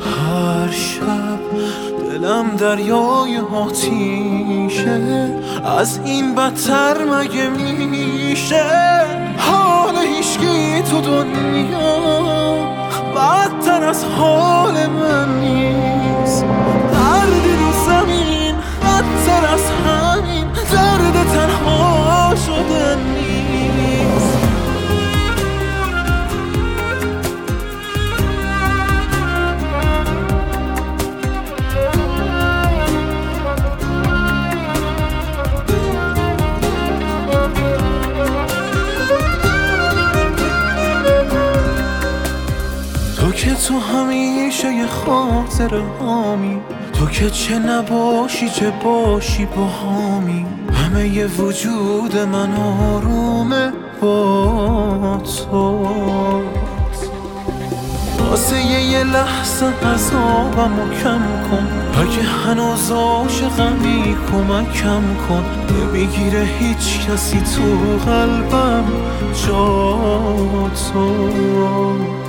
هر 0.00 0.70
شب 0.70 1.40
دلم 2.18 2.56
دریای 2.56 3.38
آتیشه. 3.38 5.00
از 5.78 6.00
این 6.04 6.34
بدتر 6.34 7.04
مگه 7.04 7.48
میشه؟ 7.48 8.64
حال 9.38 9.96
هیچکی 9.96 10.82
تو 10.90 11.00
دنیا 11.00 12.56
بدتر 13.16 13.84
از 13.84 14.04
حال 14.04 14.86
من 14.86 15.40
نیست. 15.40 16.44
دردی 16.92 17.52
رو 17.56 17.72
زمین 17.86 18.54
بدتر 18.82 19.46
از 19.52 19.70
همین. 19.70 20.44
درد 20.72 21.26
تنها 21.32 21.97
تو 43.68 43.78
همیشه 43.78 44.72
یه 44.74 44.86
خاطر 44.86 45.80
هامی. 46.00 46.60
تو 46.92 47.06
که 47.06 47.30
چه 47.30 47.58
نباشی 47.58 48.48
چه 48.48 48.72
باشی 48.84 49.46
با 49.46 49.64
هامی. 49.64 50.46
همه 50.72 51.08
یه 51.08 51.26
وجود 51.26 52.16
من 52.16 52.54
آرومه 52.54 53.72
با 54.00 55.22
تو. 55.24 55.86
واسه 58.18 58.66
یه, 58.66 59.04
لحظه 59.04 59.66
عذابم 59.66 60.78
و 60.78 60.94
کم 61.02 61.20
کن. 61.50 61.66
اگه 62.00 62.22
هنوز 62.22 62.90
عاشقمی 62.90 64.16
کمکم 64.32 65.02
کن. 65.28 65.44
نمی‌گیره 65.70 66.48
هیچ 66.58 67.06
کسی 67.08 67.40
تو 67.40 67.62
قلبم 68.10 68.84
جا 69.46 69.98
تو. 70.92 72.27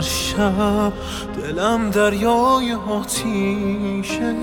هر 0.00 0.06
شب 0.06 0.92
دلم 1.36 1.90
دریای 1.90 2.72
آتیشه. 2.72 4.34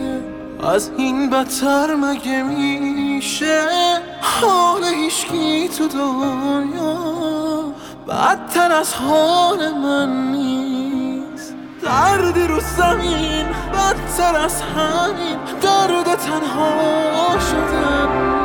از 0.63 0.91
این 0.97 1.29
بدتر 1.29 1.95
مگه 1.95 2.43
میشه؟ 2.43 3.65
حال 4.21 4.83
هیچکی 4.83 5.69
تو 5.77 5.87
دنیا 5.87 6.97
بدتر 8.07 8.71
از 8.71 8.93
حال 8.93 9.73
من 9.73 10.31
نیست. 10.31 11.55
دردی 11.83 12.47
رو 12.47 12.59
زمین 12.59 13.45
بدتر 13.73 14.35
از 14.35 14.61
همین. 14.61 15.37
درد 15.61 16.15
تنها 16.15 17.39
شدن. 17.39 18.36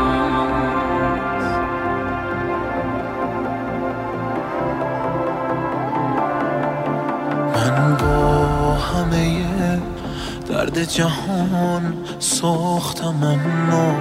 جهان 10.84 11.94
ساختم 12.18 13.22
اما 13.22 13.96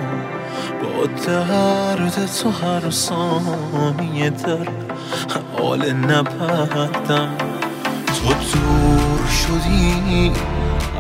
با 0.82 1.05
درد 1.25 2.29
تو 2.41 2.49
هر 2.49 2.89
ثانیه 2.89 4.29
در 4.29 4.67
حال 5.57 5.93
نبردم. 5.93 7.29
تو 8.05 8.27
دور 8.27 9.27
شدی 9.27 10.32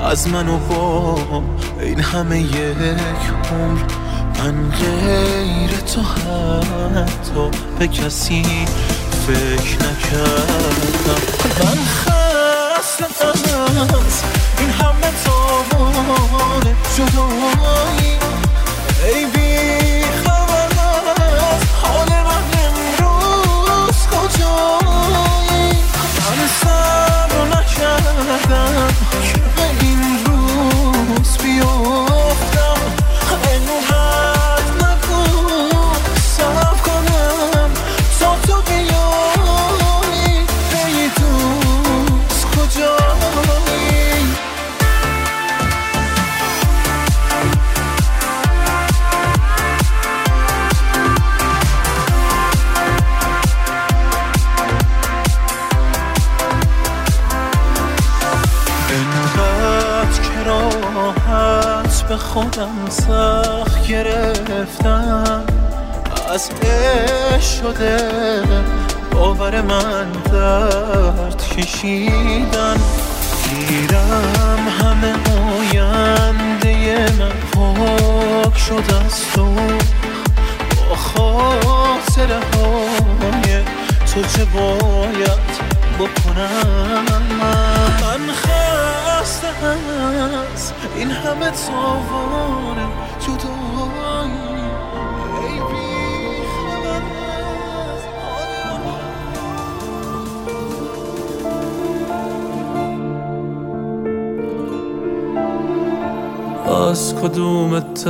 از 0.03 0.27
من 0.27 0.49
و 0.49 0.57
با 0.57 1.17
این 1.81 1.99
همه 1.99 2.41
یک 2.41 3.51
عمر 3.51 3.81
من 4.39 4.71
غیر 4.71 5.69
تو 5.69 6.01
حتی 6.01 7.59
به 7.79 7.87
کسی 7.87 8.43
فکر 9.27 9.75
نکردم. 9.75 11.21
من 11.59 11.77
خسته 11.85 13.05
از 13.27 14.23
این 14.59 14.69
همه 14.69 15.00
تاوان 16.51 16.75
جدایی 16.97 18.19
ای 19.03 19.25
بی 19.25 20.03
خبر 20.23 20.81
از 21.53 21.63
حال 21.81 22.09
من 22.09 22.43
امروز 22.63 24.07
کجایی؟ 24.07 25.73
من 26.19 26.47
صبر 26.61 27.37
نکردم. 27.45 28.87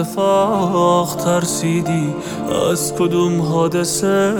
اتفاق 0.01 1.15
ترسیدی؟ 1.15 2.13
از 2.71 2.93
کدوم 2.95 3.41
حادثه 3.41 4.33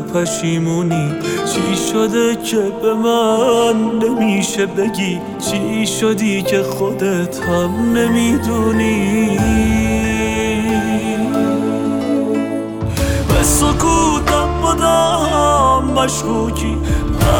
پشیمونی؟ 0.00 1.12
چی 1.54 1.76
شده 1.92 2.36
که 2.36 2.72
به 2.82 2.94
من 2.94 3.98
نمیشه 4.02 4.66
بگی؟ 4.66 5.20
چی 5.38 5.86
شدی 5.86 6.42
که 6.42 6.62
خودت 6.62 7.40
هم 7.40 7.92
نمی‌دونی؟ 7.92 9.38
به 13.28 13.42
سکوتم 13.42 14.48
مدام 14.62 15.84
مشکوکی 15.84 16.76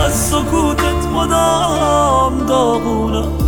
از 0.04 0.12
سکوتت 0.12 1.06
مدام 1.14 2.46
داغونم. 2.46 3.47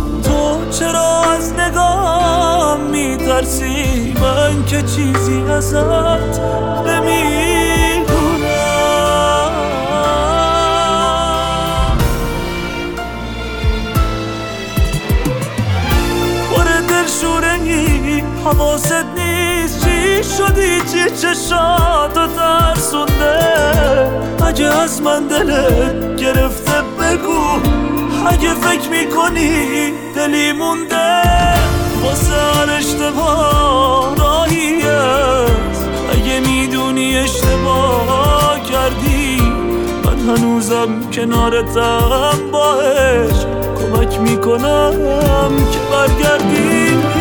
چرا 0.79 1.23
از 1.23 1.53
نگاه 1.53 2.77
میترسی؟ 2.77 4.13
من 4.21 4.65
که 4.65 4.81
چیزی 4.81 5.43
ازت 5.49 6.39
نمی‌دونم. 6.87 7.11
پر 16.51 16.63
دل 16.63 17.07
شورنگی 17.21 18.23
حواست 18.45 19.05
نیست 19.17 19.85
چی 19.85 20.23
شدی 20.23 20.81
چی 20.81 21.09
چشاتو 21.21 22.27
ترسونده. 22.37 23.37
اگه 24.45 24.65
از 24.65 25.01
من 25.01 25.27
دلت 25.27 26.15
گرفته 26.15 26.81
بگو 26.99 27.59
اگه 28.27 28.53
فکر 28.53 28.89
می‌کنی 28.89 29.93
دلی 30.21 30.51
مونده 30.51 31.21
واسه 32.03 32.33
هر 32.33 32.69
اشتباه 32.69 34.15
راهی 34.17 34.81
اگه 36.11 36.39
می‌دونی 36.39 37.17
اشتباه 37.17 38.59
کردی 38.71 39.41
من 40.05 40.19
هنوزم 40.19 41.09
کنارتم 41.13 42.37
با 42.51 42.73
عشق 42.73 43.47
کمک 43.75 44.19
می‌کنم 44.19 44.93
که 45.71 45.79
برگردی. 45.91 47.20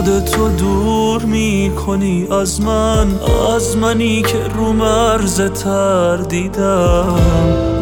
خودتو 0.00 0.48
دور 0.48 1.22
می‌کنی 1.22 2.26
از 2.40 2.60
من 2.60 3.08
از 3.56 3.76
منی 3.76 4.22
که 4.22 4.38
رو 4.56 4.72
مرز 4.72 5.40
تردیدم 5.40 7.18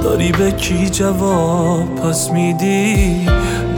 داری 0.02 0.32
به 0.32 0.52
کی 0.52 0.90
جواب 0.90 1.94
پس 1.94 2.30
میدی؟ 2.30 3.26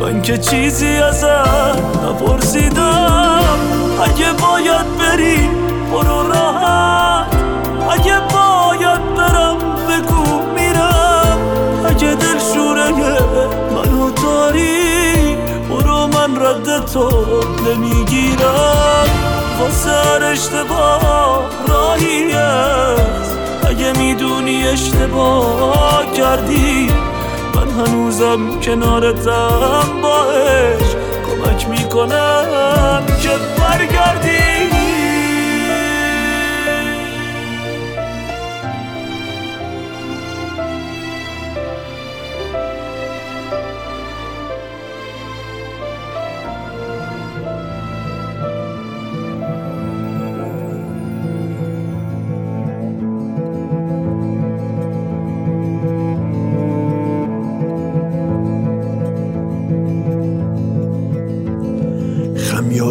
من 0.01 0.23
که 0.23 0.39
چیزی 0.39 0.87
ازت 0.87 1.79
نپرسیدم. 2.05 3.59
اگه 4.03 4.33
باید 4.33 4.87
بری 4.99 5.49
برو 5.93 6.33
راحت. 6.33 7.35
اگه 7.91 8.21
باید 8.21 8.50
رد 16.61 16.85
تو 16.87 17.11
نمی‌گیرم. 17.67 19.07
واسه 19.61 20.25
اشتباه 20.25 21.43
راهی 21.69 22.33
است. 22.33 23.39
اگه 23.69 23.93
می‌دونی 23.99 24.69
اشتباه 24.69 26.13
کردی 26.17 26.91
من 27.55 27.71
هنوزم 27.71 28.61
کنارتم 28.61 30.01
با 30.03 30.25
عشق 30.25 30.97
کمک 31.27 31.69
می‌کنم 31.69 33.03
که 33.23 33.31
برگردی. 33.59 34.40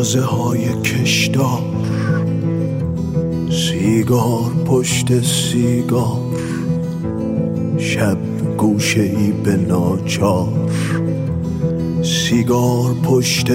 خمیازه 0.09 0.21
های 0.21 0.81
کشدار 0.81 1.61
سیگار 3.51 4.51
پشت 4.65 5.23
سیگار. 5.23 6.19
شب 7.77 8.17
گوشه 8.57 9.01
ای 9.01 9.31
به 9.31 9.55
ناچار. 9.55 10.69
سیگار 12.03 12.93
پشت 13.03 13.51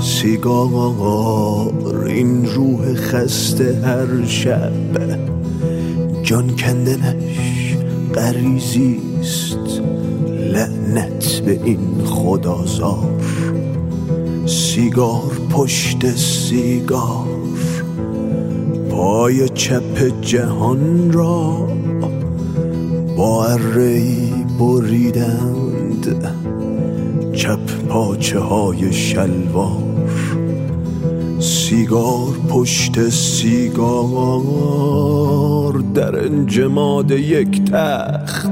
سیگار. 0.00 1.72
این 2.06 2.46
روح 2.46 2.94
خسته 2.94 3.80
هر 3.84 4.26
شب. 4.26 4.72
جان 6.22 6.56
کندنش 6.56 7.76
غریزیست 8.14 9.82
لعنت 10.52 11.42
به 11.46 11.60
این 11.64 12.04
خدازار. 12.04 13.11
سیگار 14.82 15.32
پشت 15.50 16.16
سیگار. 16.16 17.26
پای 18.90 19.48
چپ 19.48 20.20
جهان 20.20 21.12
را 21.12 21.68
با 23.16 23.46
ارهی 23.46 24.32
بریدند. 24.58 26.26
چپ 27.32 27.86
پاچه 27.88 28.38
های 28.38 28.92
شلوار. 28.92 30.10
سیگار 31.40 32.32
پشت 32.48 33.08
سیگار. 33.08 34.12
در 35.94 36.24
انجماد 36.24 37.10
یک 37.10 37.64
تخت. 37.64 38.50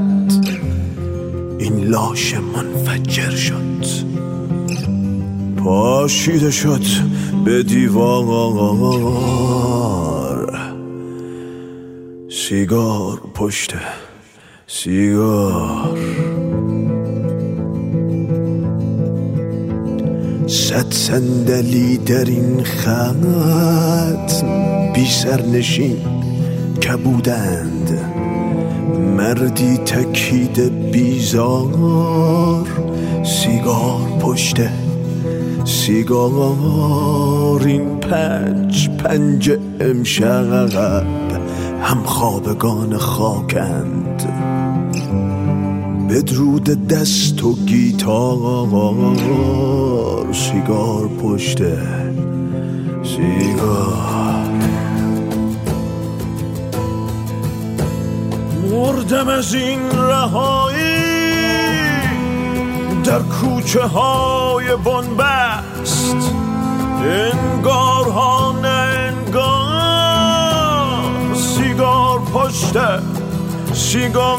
این 1.58 1.80
لاش 1.80 2.34
منفجر 2.54 3.30
شد. 3.30 3.69
پاشیده 5.70 6.50
شد 6.50 6.82
به 7.44 7.62
دیوار 7.62 8.80
سیگار 12.30 13.20
پشت 13.34 13.74
سیگار. 14.66 15.98
صد 20.46 20.92
صندلی 20.92 21.98
در 21.98 22.24
این 22.24 22.62
خط 22.64 24.44
بی 24.94 25.06
سرنشین 25.06 25.96
کبودند. 26.82 28.00
مردی 29.16 29.76
تکید 29.76 30.90
بیزار 30.92 32.66
سیگار 33.24 34.00
پشت 34.20 34.60
سیگار 35.86 37.62
این 37.66 38.00
پنج 38.00 38.90
پنج 38.90 39.58
امشب 39.80 40.74
هم 41.82 42.02
خوابگان 42.04 42.96
خاکند. 42.96 44.22
بدرود 46.10 46.86
دست 46.88 47.44
و 47.44 47.56
گیتار 47.66 48.66
سیگار 50.32 51.08
پشت 51.22 51.58
سیگار. 53.02 54.50
مردم 58.70 59.28
از 59.28 59.54
این 59.54 59.90
رهایی 59.90 61.09
در 63.04 63.18
کوچه 63.18 63.86
های 63.86 64.76
بنبست 64.76 66.16
انگار 67.02 68.04
ها 68.04 68.54
نه 68.62 68.68
انگار 68.68 69.70
سیگار 71.34 72.18
پشت 72.18 72.76
سیگار 73.72 74.38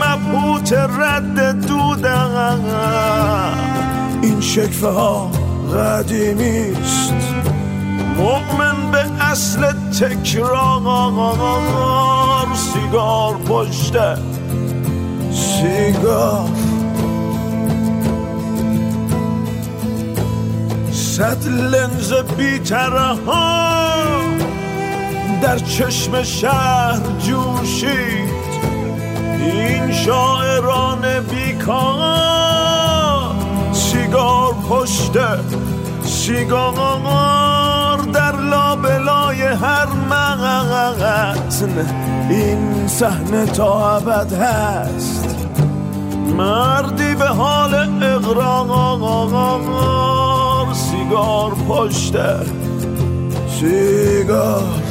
مبهوت 0.00 0.72
رد 0.72 1.66
دودم 1.66 2.60
این 4.22 4.40
شکفه 4.40 4.88
ها 4.88 5.30
قدیمیست 5.74 7.14
مؤمن 8.16 8.90
به 8.92 9.04
اصل 9.20 9.72
تکرار 9.72 10.82
سیگار 12.54 13.34
پشت 13.34 13.96
سیگار 15.32 16.63
صد 21.16 21.48
لنز 21.48 22.12
بیتره 22.12 23.14
ها. 23.26 23.94
در 25.42 25.58
چشم 25.58 26.22
شهر 26.22 27.00
جوشید 27.18 28.30
این 29.40 29.92
شاعران 29.92 31.04
بیکار. 31.30 33.34
سیگار 33.72 34.54
پشت 34.70 35.12
سیگار 36.04 37.98
در 38.12 38.36
لابلای 38.36 39.42
هر 39.42 39.86
مغزن 40.10 41.86
این 42.30 42.88
صحنه 42.88 43.46
تا 43.46 43.96
ابد 43.96 44.32
هست. 44.32 45.36
مردی 46.36 47.14
به 47.14 47.26
حال 47.26 47.74
اقرار. 48.02 50.23
سیگار 50.74 51.54
پشت 51.68 52.16
سیگار. 53.60 54.82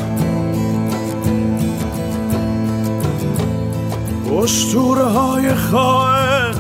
اسطوره 4.44 5.04
های 5.04 5.56
خواهد 5.56 6.56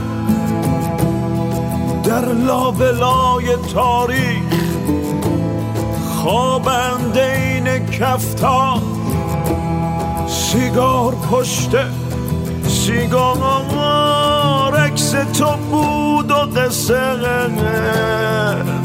در 2.03 2.25
لابلای 2.25 3.55
تاریخ 3.73 4.53
خوابند 6.15 7.17
این 7.17 7.85
کفتا 7.85 8.81
سیگار 10.27 11.15
پشت 11.31 11.71
سیگار 12.67 13.37
عکس 14.77 15.11
تو 15.11 15.57
بود. 15.71 16.02
قصه 16.55 16.99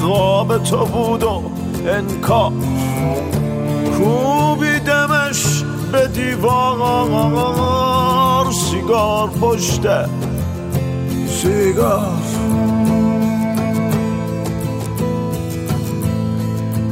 قاب 0.03 0.59
تو 0.65 0.85
بود 0.85 1.23
و 1.23 1.43
انکار. 1.87 2.53
کوبیدمش 3.99 5.65
به 5.93 6.07
دیوار. 6.07 7.59
سیگار 8.53 9.29
پشت. 9.29 9.87
سیگار. 11.29 12.13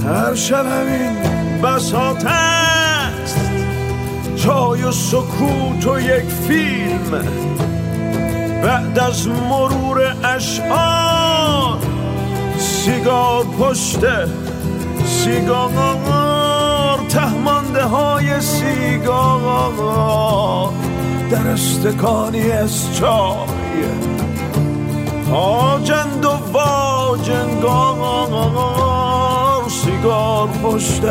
هر 0.07 0.35
شب 0.35 0.67
همین 0.67 1.13
بساط 1.63 2.25
است 2.27 3.41
جای 4.37 4.83
و 4.83 4.93
سکوت 4.93 5.87
و 5.87 6.01
یک 6.01 6.25
فیلم. 6.49 7.23
بعد 8.67 8.99
از 8.99 9.29
مرور 9.29 10.17
اشعار 10.25 11.79
سیگار 12.59 13.45
پشت 13.45 14.01
سیگار 15.07 15.71
تهمانده 17.09 17.85
های 17.85 18.41
سیگار 18.41 19.73
در 21.31 21.47
استکانی 21.47 22.51
از 22.51 22.97
چای 22.97 23.85
آجند 25.33 26.25
و 26.25 26.31
واجنگار 26.53 28.29
سیگار 29.69 30.49
پشت 30.63 31.03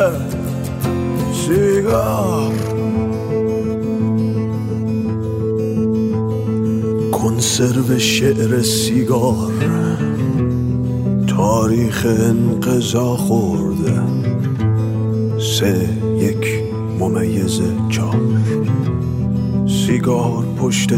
سیگار. 1.34 2.75
کنسرو 7.26 8.00
شعر 8.00 8.62
سیگار. 8.62 9.52
تاریخ 11.28 12.06
انقضا 12.06 13.16
خورده. 13.16 14.02
سه 15.40 15.90
یک 16.18 16.64
ممیز 17.00 17.62
چار. 17.90 18.22
سیگار 19.68 20.46
پشت 20.58 20.90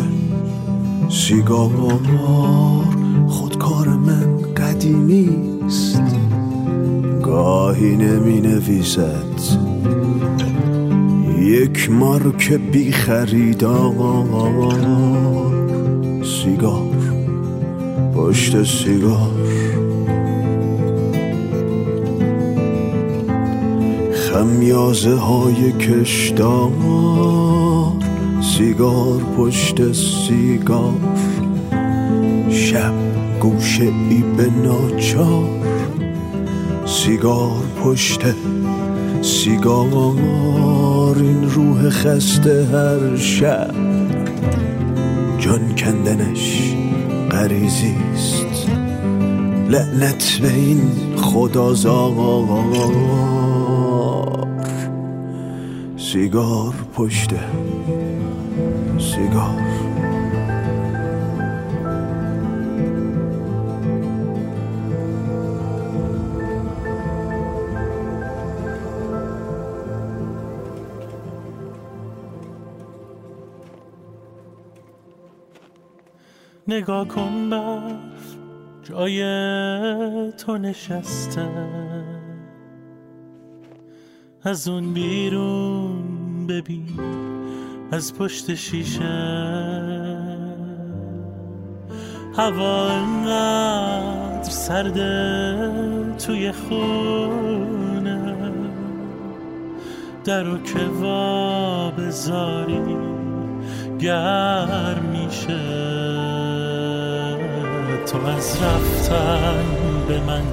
سیگار 1.10 2.00
خودکار 3.28 3.88
من 3.88 4.42
قدیمی 4.58 5.30
است. 5.66 6.02
گاهی 7.24 7.96
نمی 7.96 8.42
نویسد 8.42 9.42
یک 11.40 11.92
مارک 11.92 12.54
بی 12.54 12.92
خریدار 12.92 13.94
سیگار 16.48 16.96
پشت 18.16 18.64
سیگار. 18.64 19.32
خمیازه 24.14 25.16
های 25.16 25.72
کشدار 25.72 26.72
سیگار 28.42 29.22
پشت 29.38 29.92
سیگار. 29.92 30.94
شب 32.50 32.94
گوشه 33.40 33.84
ای 33.84 34.24
به 34.38 34.50
ناچار 34.64 35.50
سیگار 36.86 37.64
پشت 37.84 38.22
سیگار. 39.22 41.18
این 41.18 41.50
روح 41.50 41.90
خسته 41.90 42.68
هر 42.72 43.18
شب. 43.18 43.97
جان 45.58 45.76
کندنش 45.76 46.74
غریزی 47.32 47.96
است. 48.14 48.70
لعنت 49.70 50.40
به 50.42 50.54
این 50.54 50.82
خدازار. 51.18 52.44
سیگار 55.98 56.74
پشت 56.94 57.34
سیگار. 59.00 59.87
نگاه 76.68 77.08
کن 77.08 77.50
برف 77.50 78.36
جای 78.84 79.22
تو 80.32 80.58
نشسته 80.58 81.50
از 84.44 84.68
اون 84.68 84.94
بیرون 84.94 86.48
ببین 86.48 87.00
از 87.92 88.14
پشت 88.16 88.56
شیشه 88.56 90.08
هوا 92.38 92.90
انقدر 92.92 94.50
سرده 94.50 95.58
توی 96.26 96.52
خونه. 96.52 98.18
در 100.24 100.48
و 100.48 100.58
که 100.58 100.80
وا 100.80 101.92
بذاری 101.92 102.98
گرم 104.00 105.06
میشه. 105.12 105.97
تو 108.12 108.26
از 108.28 108.58
رفتن 108.64 109.66
به 110.08 110.20
من 110.20 110.44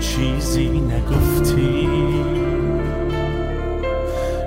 چیزی 0.00 0.68
نگفتی. 0.68 1.88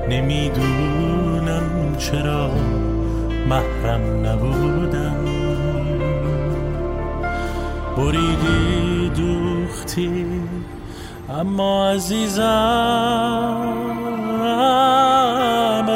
نمی‌دونم 0.10 1.96
چرا 1.98 2.52
محرم 3.50 4.26
نبودم. 4.26 5.26
بریدی 7.98 9.10
دوختی 9.10 10.26
اما 11.40 11.90
عزیزم 11.90 12.44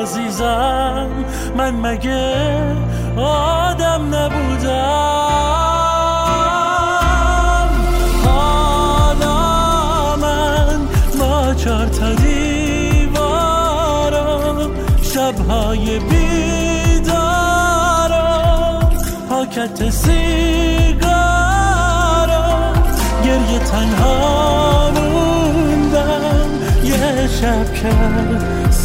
عزیزم 0.01 1.07
من 1.57 1.75
مگه 1.75 2.33
آدم 3.17 4.15
نبودم؟ 4.15 5.30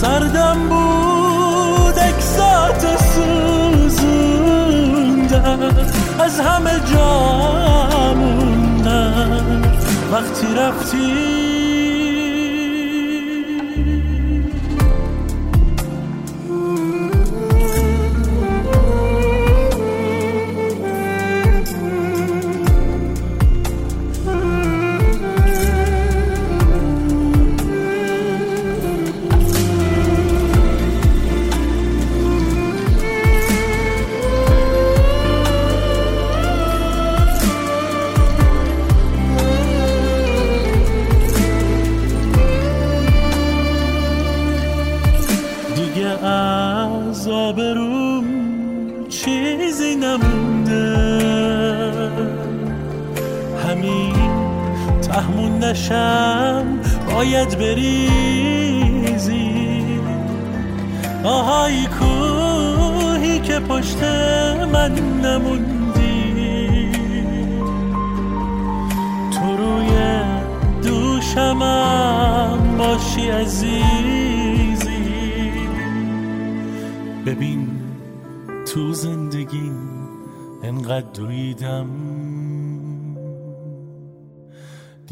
سردم 0.07 0.59
بود 0.69 1.99
اکسات 1.99 2.83
سوزوندم 3.15 4.17
از 6.21 6.41
همه 6.41 6.81
جا 6.93 8.15
موندم 8.15 9.63
وقتی 10.13 10.47
رفتی 10.57 11.46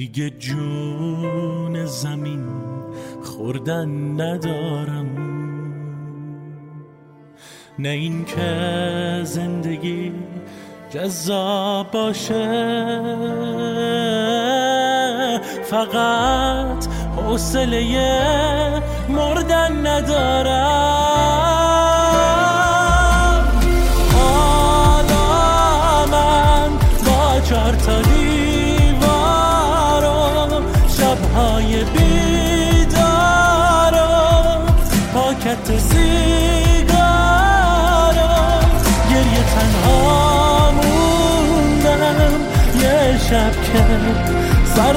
دیگه 0.04 0.30
جون 0.30 1.86
زمین 1.86 2.44
خوردن 3.24 4.20
ندارم. 4.20 5.06
نه 7.78 7.88
این 7.88 8.24
که 8.24 9.20
زندگی 9.22 10.12
جذاب 10.90 11.90
باشه 11.90 13.00
فقط 15.62 16.86
حوصله 17.16 17.82
مردن 19.08 19.86
ندارم. 19.86 21.03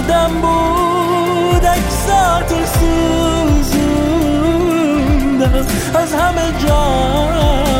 سردم 0.07 0.33
بود 0.41 1.65
اکساتو 1.65 2.65
سوزوندم. 2.65 3.77
از 5.95 6.13
همه 6.13 6.53
جا 6.67 6.83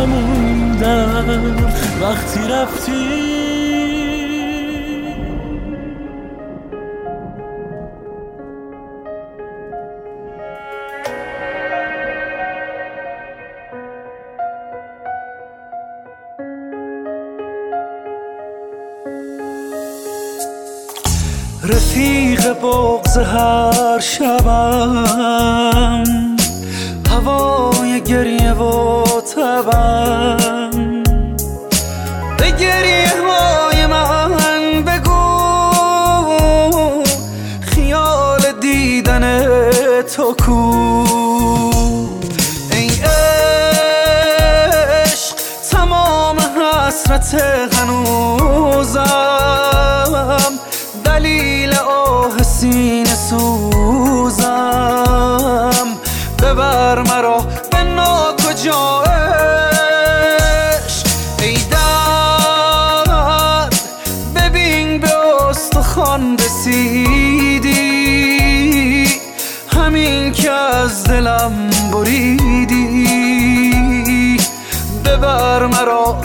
موندم. 0.06 1.56
وقتی 2.02 2.40
رفتی 2.48 3.57
بغز 22.64 23.18
هر 23.18 24.00
شبم. 24.00 25.24
هوای 27.10 28.02
گریه 28.02 28.54
و 28.54 29.04
تبم. 29.22 31.04
به 32.38 32.52
گریه 32.52 33.14
های 33.28 33.86
من 33.86 34.84
بگو. 34.84 35.44
خیال 37.62 38.42
دیدن 38.62 39.42
تو 40.16 40.36
کو. 40.46 40.62
ای 42.72 42.90
عشق 45.04 45.36
تمام 45.72 46.38
حسرت 46.40 47.36
استخوان 66.18 66.38
رسیدی 66.38 67.78
همین 69.68 70.32
که 70.32 70.52
از 70.52 71.04
دلم 71.04 71.70
بریدی. 71.94 73.08
ببر 75.06 75.66
مرا 75.66 76.22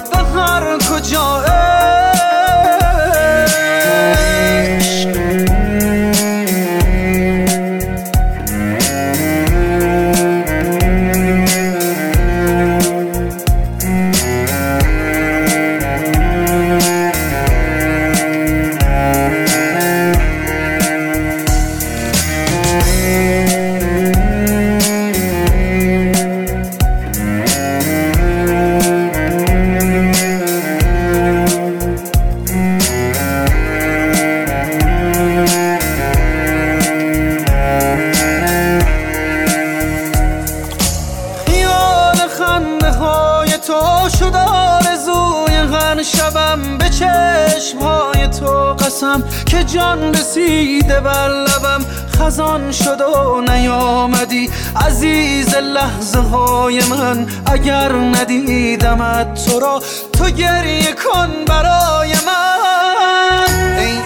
های 56.73 56.85
من 56.91 57.27
اگر 57.47 57.93
ندیدمت 57.93 59.45
تو 59.47 59.61
را 59.61 59.83
تو 60.13 60.25
گریه 60.25 60.93
کن 60.93 61.45
برای 61.47 62.13
من. 62.27 63.79
ای 63.79 63.97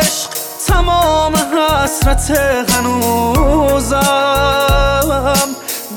عشق 0.00 0.30
تمام 0.66 1.32
حسرت 1.36 2.30
هنوزم. 2.70 4.00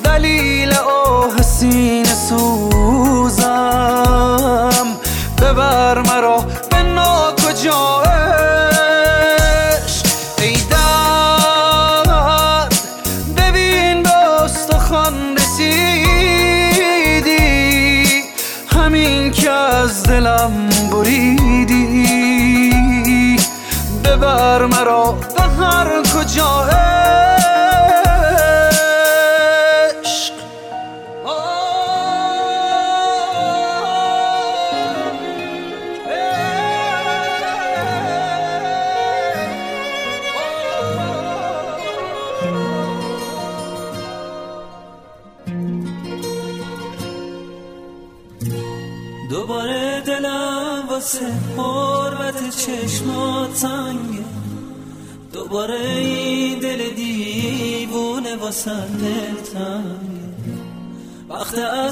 دلیل 0.04 0.74
آه 0.74 1.42
سینه 1.42 2.14
سوزم 2.30 2.63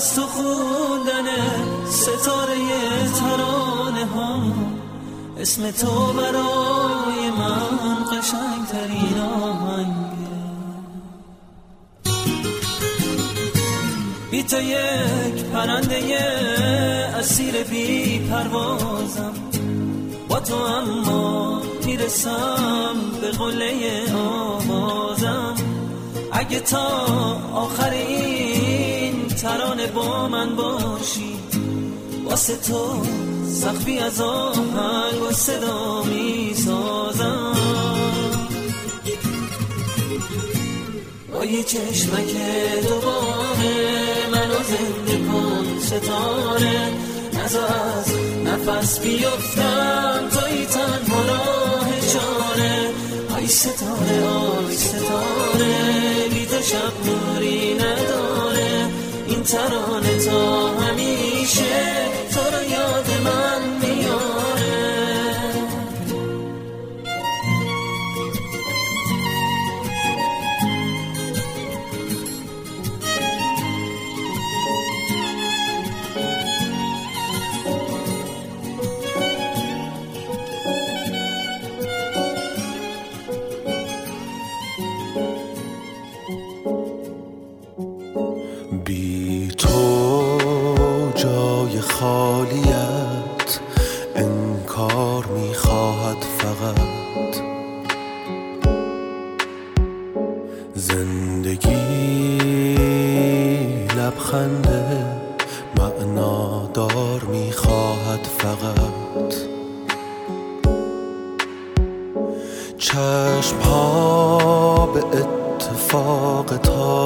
از 0.02 0.16
تو 0.16 0.22
خوندن 0.22 1.28
ستاره 1.90 2.56
ترانه 3.20 4.06
ها. 4.06 4.42
اسم 5.38 5.72
تو 5.72 6.14
برای 6.14 7.30
من 7.38 8.06
قشنگ 8.06 8.68
ترین 8.72 9.20
آهنگه. 9.20 10.32
بی 14.32 14.44
تو 14.44 14.62
یک 14.62 15.44
پرنده 15.54 16.18
اسیر 17.20 17.64
بی 17.64 18.20
پروازم. 18.20 19.34
با 20.30 20.40
تو 20.40 20.56
اما 20.56 21.62
می‌رسم 21.86 22.96
به 23.22 23.32
قله 23.32 24.04
آوازم. 24.16 25.56
اگه 26.32 26.60
تا 26.60 26.88
آخر 27.54 27.90
این 27.90 28.41
ترانه 29.42 29.88
با 29.88 30.28
من 30.28 30.56
باشی. 30.56 31.36
واسه 32.26 32.56
تو 32.56 33.04
سخفی 33.54 34.00
از 34.00 34.22
آهنگ 34.22 35.22
و 35.30 35.32
صدا 35.32 36.04
می 36.04 36.54
سازم 36.54 37.56
با 41.34 41.46
یه 41.46 41.64
چشمک 41.64 42.36
دوباره 42.90 44.28
منو 44.32 44.64
زنده 44.64 45.28
کن 45.28 45.80
ستاره. 45.80 46.92
نزا 47.34 47.66
از 47.66 48.14
نفس 48.46 49.00
بیفتم 49.00 50.30
توی 50.30 50.66
تنها 50.66 51.22
راه 51.22 51.88
چاره. 52.14 52.90
آی 53.36 53.48
ستاره 53.48 54.26
آی 54.26 54.76
ستاره 54.76 56.30
بی 56.34 56.46
تو 56.46 56.62
شب 56.62 56.94
نوری 57.06 57.74
نداره. 57.74 58.51
ترانه 59.44 60.18
تا 60.26 60.68
همیشه. 60.68 62.01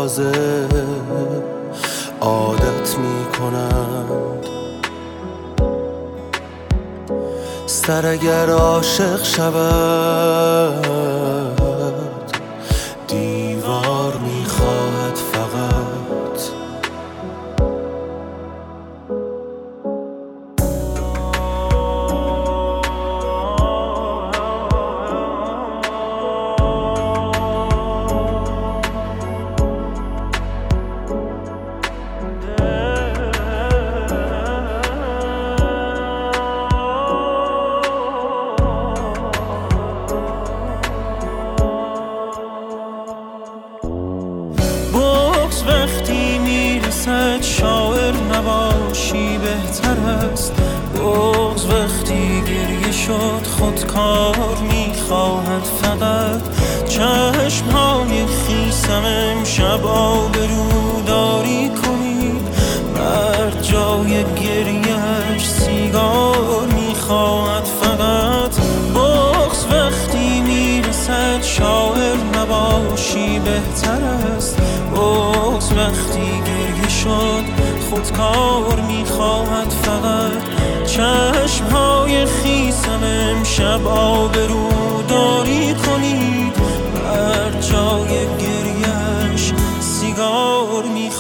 تازه 0.06 0.68
عادت 2.22 2.98
می 2.98 3.26
کنند 3.40 4.46
سر 7.66 8.06
اگر 8.06 8.50
عاشق 8.50 9.24
شود 9.24 10.86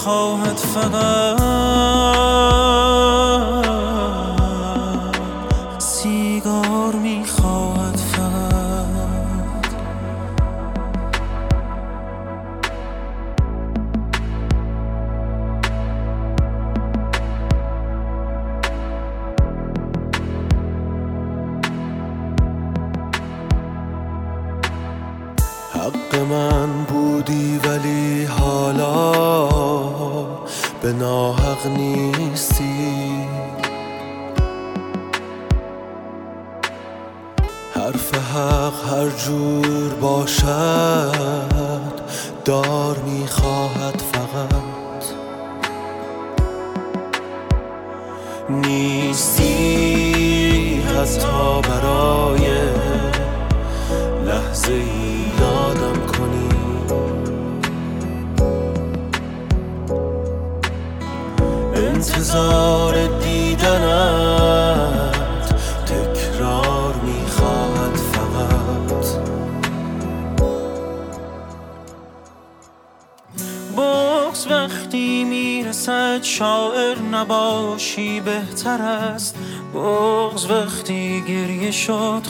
می‌خواهد 0.05 0.57
فقط 0.57 1.44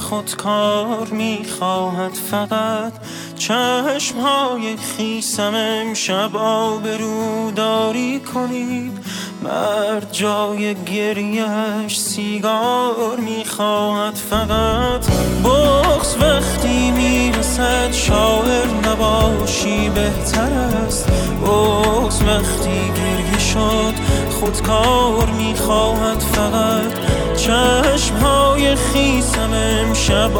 خودکار 0.09 1.07
می‌خواهد 1.07 2.13
فقط 2.31 2.93
چشم 3.35 4.19
های 4.19 4.77
خیسم 4.77 5.53
امشب 5.55 6.37
آبروداری 6.37 8.19
کنید. 8.19 8.99
مرد 9.43 10.07
جای 10.11 10.75
گریش 10.75 11.99
سیگار 11.99 13.17
می‌خواهد 13.17 14.15
فقط 14.15 15.05
بغز 15.43 16.15
وقتی 16.21 16.91
می‌رسد 16.91 17.91
شاعر 17.91 18.67
نباشی 18.85 19.89
بهتر 19.89 20.51
است. 20.87 21.07
بغز 21.41 22.21
وقتی 22.21 22.91
گریه 22.95 23.39
شد 23.39 23.93
خودکار 24.39 25.25
می‌خواهد 25.25 26.19
فقط 26.19 27.14
چشم 27.45 28.15
های 28.15 28.75
خیسم 28.75 29.53
امشب 29.53 30.37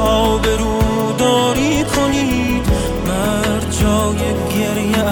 داری 1.18 1.84
کنید 1.84 2.66
مرد 3.08 3.72
جای 3.82 4.18
گریه 4.50 5.04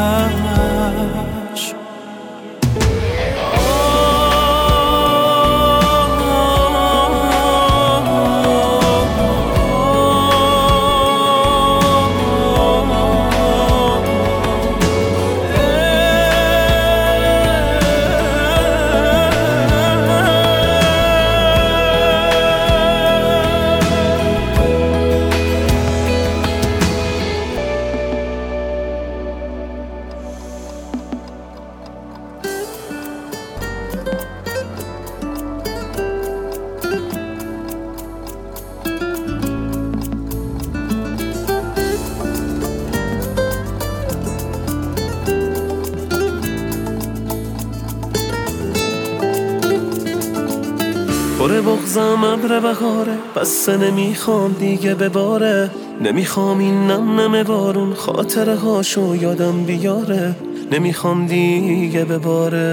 بهاره 52.64 53.18
بس 53.36 53.70
نمی‌خوام 53.70 54.56
دیگه 54.60 54.96
بباره 54.96 55.70
نمی‌خوام 56.02 56.60
این 56.60 56.88
نم 56.88 57.20
نم 57.20 57.44
بارون 57.44 57.94
خاطره 57.94 58.56
هاشو 58.56 59.16
یادم 59.16 59.64
بیاره. 59.64 60.36
نمی‌خوام 60.72 61.26
دیگه 61.26 62.06
بباره 62.06 62.64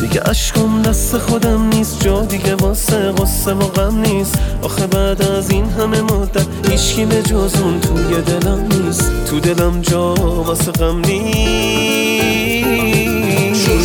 دیگه 0.00 0.28
اشکم 0.28 0.82
دست 0.82 1.18
خودم 1.18 1.68
نیست 1.68 2.04
جا 2.04 2.24
دیگه 2.24 2.54
واسه 2.54 3.12
غصه 3.12 3.54
و 3.54 3.58
غم 3.58 4.00
نیست. 4.00 4.38
آخه 4.62 4.86
بعد 4.86 5.22
از 5.22 5.50
این 5.50 5.70
همه 5.70 6.00
مدت 6.00 6.46
هیچکی 6.70 7.04
به 7.04 7.22
جز 7.22 7.54
اون 7.62 7.80
توی 7.80 8.22
دلم 8.22 8.68
نیست. 8.70 9.12
تو 9.26 9.40
دلم 9.40 9.80
جا 9.80 10.14
واسه 10.14 10.72
غم 10.72 10.98
نیست. 10.98 11.24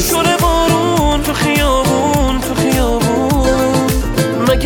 شور 0.10 0.38
بارون 0.42 1.22
تو 1.22 1.34
خیابون 1.34 1.79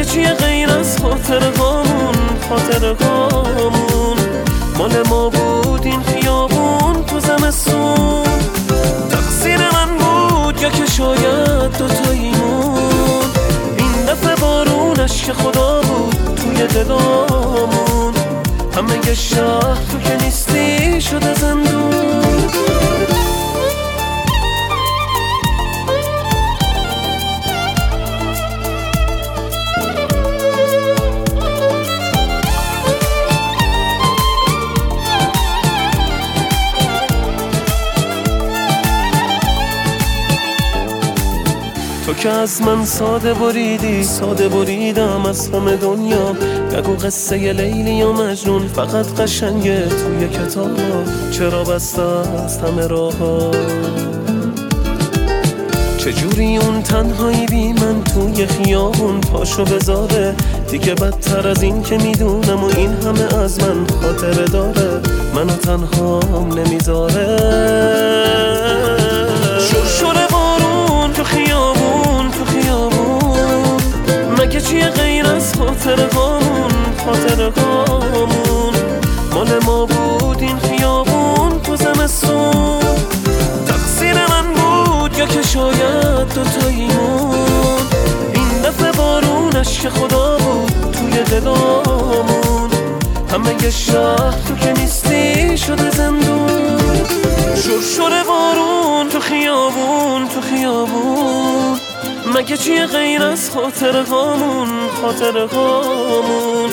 مگه 0.03 0.11
چیه 0.11 0.33
غیر 0.33 0.69
از 0.69 0.97
خاطر 0.97 1.41
هامون 1.57 2.15
خاطر 2.49 2.85
هامون. 2.85 4.17
مال 4.77 5.03
ما 5.09 5.29
بود 5.29 5.85
این 5.85 6.03
خیابون 6.03 7.05
تو 7.05 7.19
زمستون. 7.19 8.23
تقصیر 9.11 9.57
من 9.57 9.97
بود 9.97 10.61
یا 10.61 10.69
که 10.69 10.85
شاید 10.85 11.77
دوتاییمون. 11.77 13.23
این 13.77 14.05
دفعه 14.07 14.35
بارونش 14.35 15.23
که 15.23 15.33
خدا 15.33 15.81
بود 15.81 16.35
توی 16.35 16.67
دلامون. 16.67 18.13
همه 18.75 19.13
شهر 19.13 19.77
تو 19.91 19.99
که 19.99 20.25
نیستی 20.25 21.01
شده 21.01 21.33
زندون. 21.33 21.93
که 42.23 42.29
از 42.29 42.61
من 42.61 42.85
ساده 42.85 43.33
بریدی 43.33 44.03
ساده 44.03 44.49
بریدم 44.49 45.25
از 45.25 45.49
همه 45.49 45.75
دنیا. 45.75 46.31
نگو 46.77 46.93
قصه 46.93 47.53
لیلی 47.53 47.93
یا 47.93 48.11
مجنون 48.11 48.67
فقط 48.67 49.05
قشنگه 49.19 49.87
توی 49.87 50.27
کتاب 50.27 50.71
چرا 51.31 51.63
بسته 51.63 52.01
است 52.01 52.63
همه 52.63 52.87
راه 52.87 53.51
چجوری 55.97 56.57
اون 56.57 56.81
تنهایی 56.81 57.45
بی 57.45 57.73
من 57.73 58.03
توی 58.03 58.47
خیابون 58.47 59.21
پاشو 59.21 59.65
بذاره؟ 59.65 60.35
دیگه 60.71 60.95
بدتر 60.95 61.47
از 61.47 61.63
این 61.63 61.83
که 61.83 61.97
می‌دونم 61.97 62.63
و 62.63 62.67
این 62.77 62.93
همه 62.93 63.43
از 63.43 63.59
من 63.59 63.87
خاطره 64.01 64.45
داره. 64.45 65.01
منو 65.35 65.55
تنهام 65.55 66.59
نمی‌ذاره. 66.59 67.37
چیه 74.73 74.89
غیر 74.89 75.25
از 75.25 75.55
خاطر 75.55 75.99
هامون 76.15 76.71
خاطر 77.05 77.41
هامون 77.41 78.73
مال 79.33 79.59
ما 79.65 79.85
بود 79.85 80.41
این 80.41 80.59
خیابون 80.59 81.61
تو 81.61 81.75
زمستون. 81.75 82.79
تقصیر 83.67 84.13
من 84.13 84.53
بود 84.53 85.17
یا 85.17 85.25
که 85.25 85.41
شاید 85.41 86.33
دوتاییمون 86.35 87.79
این 88.33 88.61
دفعه 88.65 88.91
بارونش 88.91 89.79
که 89.79 89.89
خدا 89.89 90.37
بود 90.37 90.91
توی 90.91 91.23
دلامون. 91.23 92.69
همه 93.31 93.69
شهر 93.69 94.35
تو 94.47 94.55
که 94.55 94.73
نیستی 94.73 95.57
شده 95.57 95.89
زندون. 95.89 96.77
شور 97.55 97.81
شور 97.95 98.23
بارون 98.23 99.09
تو 99.09 99.19
خیابون 99.19 100.27
تو 100.27 100.41
خیابون. 100.41 101.92
مگه 102.25 102.57
چیه 102.57 102.85
غیر 102.85 103.23
از 103.23 103.49
خاطر 103.49 104.01
هامون 104.01 104.69
خاطر 105.01 105.37
هامون. 105.37 106.69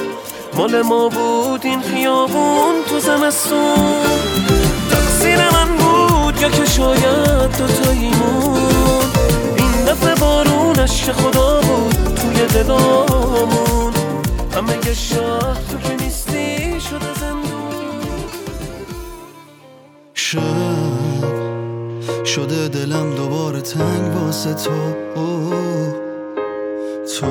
مال 0.55 0.83
ما 0.83 1.09
بود 1.09 1.61
این 1.65 1.81
خیابون 1.81 2.75
تو 2.89 3.01
زمستون. 3.01 4.07
تقصیر 4.91 5.39
من 5.51 5.77
بود 5.77 6.41
یا 6.41 6.49
که 6.49 6.65
شاید 6.65 7.57
دوتاییمون. 7.59 8.61
این 9.57 9.85
دفعه 9.85 10.15
بارونش 10.15 11.11
خدا 11.11 11.61
بود 11.61 12.15
توی 12.15 12.47
دلامون. 12.47 13.93
همه 14.57 14.95
شهر 14.95 15.59
تو 15.71 15.79
که 15.89 16.00
شده 22.35 22.69
دلم 22.69 23.15
دوباره 23.15 23.61
تنگ 23.61 24.17
واسه 24.17 24.55
تو. 24.55 24.71
تو 27.21 27.27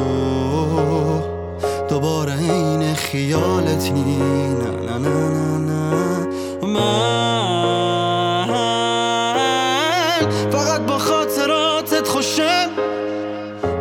دوباره 1.90 2.34
این 2.40 2.94
خیالتی 2.94 3.92
نه 3.92 4.72
نه 4.88 4.98
نه 4.98 5.30
نه 5.30 5.58
نه. 5.58 6.28
من 6.68 8.48
فقط 10.52 10.82
با 10.82 10.98
خاطراتت 10.98 12.08
خوشم. 12.08 12.70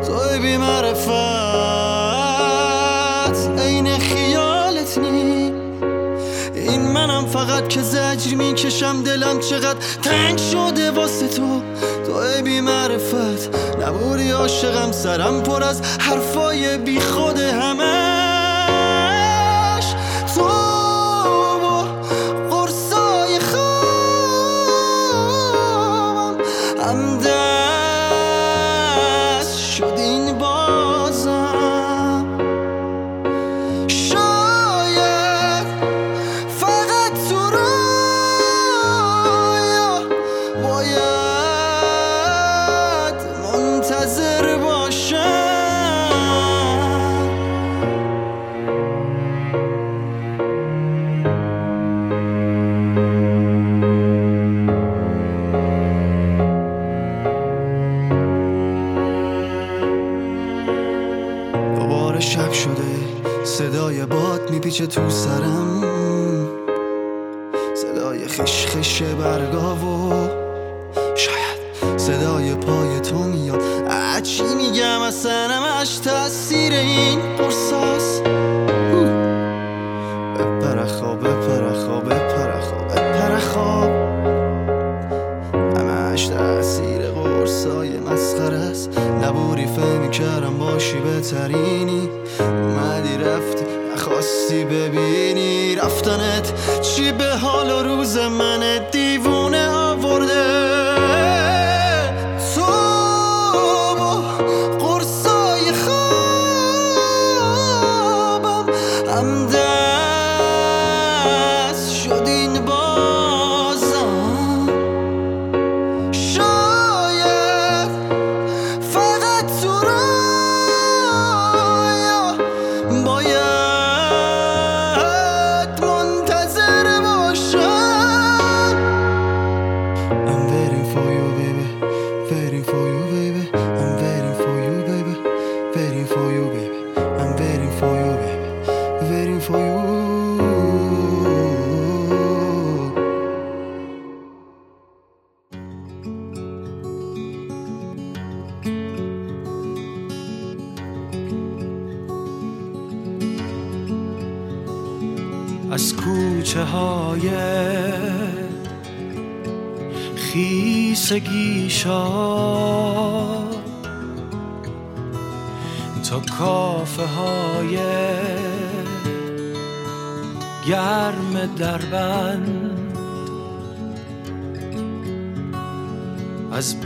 توی 0.07 0.39
بی 0.39 0.57
منم 6.99 7.27
فقط 7.27 7.69
که 7.69 7.83
زجر 7.83 8.35
می‌کشم 8.35 9.03
دلم 9.03 9.41
چقدر 9.41 9.79
تنگ 10.03 10.39
شده 10.39 10.91
واسه 10.91 11.29
تو. 11.29 11.63
تو 12.07 12.43
بی 12.45 12.61
معرفت 12.61 13.51
نبودی 13.83 14.31
عاشقم 14.31 14.93
سرم 14.93 15.43
پر 15.43 15.63
از 15.63 15.83
حرفای 16.01 16.79
بی 16.79 17.01
خود 17.01 17.39
همش 17.39 17.98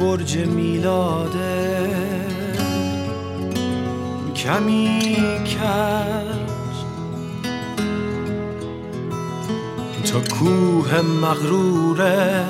برج 0.03 0.37
میلاده. 0.37 1.91
کمی 4.37 5.15
کرد 5.45 6.49
تا 10.13 10.21
کوه 10.21 11.01
مغروره. 11.01 12.45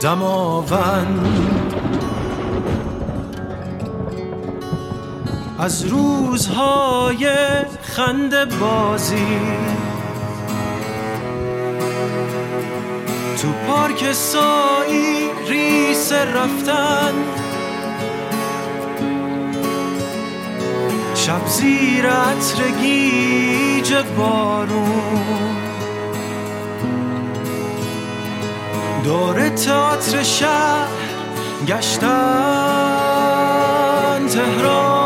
دماوند 0.00 1.26
از 5.58 5.84
روزهای 5.86 7.28
خنده 7.82 8.44
بازی. 8.44 9.26
تو 13.42 13.52
پارک 13.52 14.12
سایی 14.12 15.30
ریس 15.48 16.12
رفتن. 16.12 17.14
شب 21.14 21.46
زیر 21.46 22.06
عطر 22.06 22.62
گیج 22.82 23.94
بارون. 24.16 25.56
دور 29.04 29.48
تئاتر 29.48 30.22
شهر 30.22 30.88
گشتن 31.66 32.10
تهران. 34.28 34.99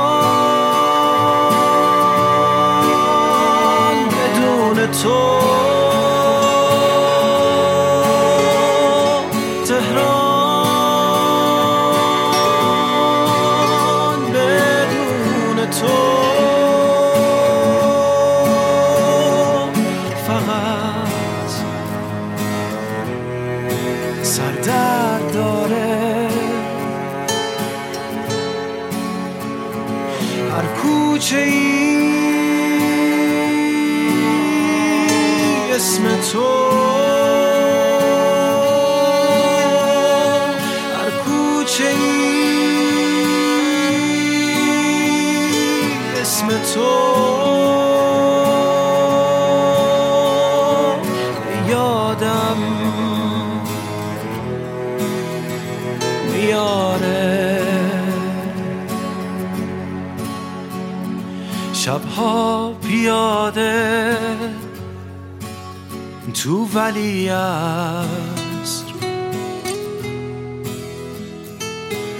ولی 66.84 67.28
است. 67.28 68.86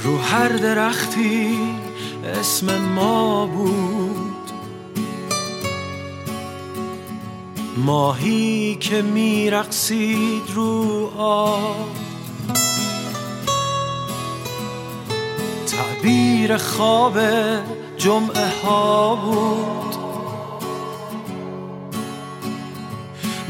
رو 0.02 0.18
هر 0.18 0.48
درختی 0.48 1.58
اسم 2.24 2.78
ما 2.78 3.46
بود. 3.46 4.50
ماهی 7.76 8.76
که 8.80 9.02
میرقصید 9.02 10.50
رو 10.54 11.10
آب. 11.18 11.88
تعبیر 15.66 16.56
خواب 16.56 17.18
جمعه 17.96 18.62
ها 18.64 19.16
بود. 19.16 19.83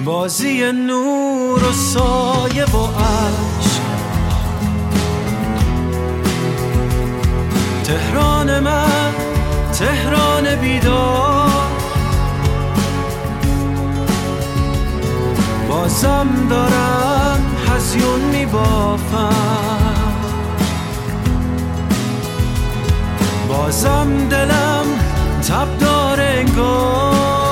بازی 0.05 0.73
نور 0.73 1.65
و 1.65 1.73
سایه 1.73 2.65
و 2.65 2.87
عشق. 2.87 3.81
تهران 7.85 8.61
من 8.61 9.13
تهران 9.79 10.57
بیدار. 10.57 11.51
بازم 15.69 16.29
دارم 16.51 17.57
هزیون 17.69 18.21
میبافم. 18.21 19.95
بازم 23.49 24.29
دلم 24.31 24.85
تب 25.49 25.79
داره 25.79 26.25
انگار. 26.39 27.44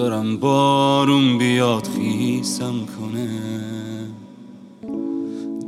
دارم 0.00 0.36
بارون 0.36 1.38
بیاد 1.38 1.88
خیسم 1.96 2.74
کنه. 2.86 3.28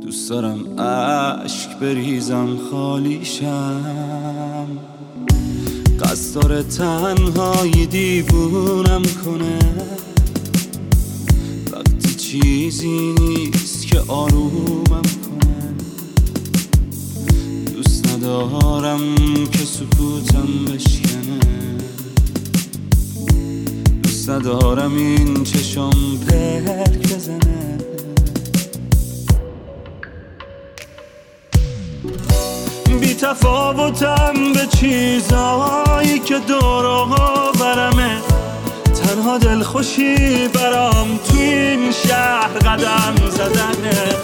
دوست 0.01 0.29
دارم 0.29 0.79
اشک 0.79 1.79
بریزم 1.79 2.57
خالیشم. 2.71 4.65
قصد 5.99 6.41
داره 6.41 6.63
تنهایی 6.63 7.85
دیوونم 7.85 9.01
کنه. 9.25 9.59
وقتی 11.71 12.15
چیزی 12.15 13.15
نیست 13.19 13.87
که 13.87 13.99
آرومم 14.07 15.01
کنه. 15.25 15.73
دوست 17.73 18.07
ندارم 18.07 19.15
که 19.51 19.65
سکوتم 19.65 20.65
بشکنه 20.65 20.92
دوست 24.25 24.29
ندارم 24.29 24.95
این 24.97 25.43
چشم 25.43 25.89
پرک 26.27 27.13
بزنه 27.13 27.77
بی 33.01 33.13
تفاوتم 33.13 34.33
به 34.53 34.67
چیزایی 34.79 36.19
که 36.19 36.39
دور 36.39 36.85
برمه 37.59 38.17
تنها 39.03 39.37
دلخوشی 39.37 40.47
برام 40.47 41.19
تو 41.27 41.37
این 41.37 41.91
شهر 41.91 42.59
قدم 42.59 43.29
زدنه. 43.29 44.15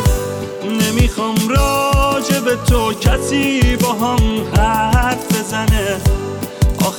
نمی‌خوام 0.64 1.36
راجع 1.50 2.40
به 2.40 2.56
تو 2.56 2.94
کسی 2.94 3.76
با 3.76 3.94
هم 3.94 4.44
حرف 4.56 5.40
بزنه. 5.40 6.02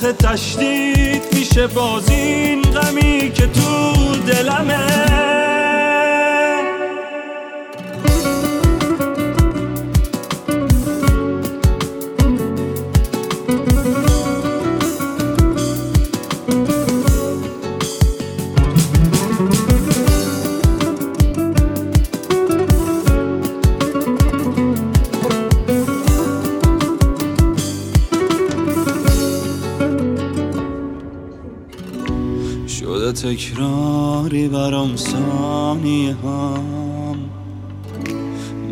آخه 0.01 0.13
تشدید 0.13 1.23
میشه 1.33 1.67
باز 1.67 2.09
این 2.09 2.61
غمی 2.61 3.31
که 3.31 3.47
تو 3.47 4.15
دلمه. 4.15 5.40
تکراری 33.31 34.47
برام 34.47 34.95
ثانیه 34.95 36.15
هم. 36.23 37.17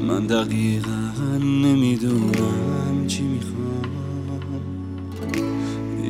من 0.08 0.28
دقیقا 0.28 1.12
نمی‌دونم 1.42 3.08
چی 3.08 3.22
می‌خوام. 3.24 3.86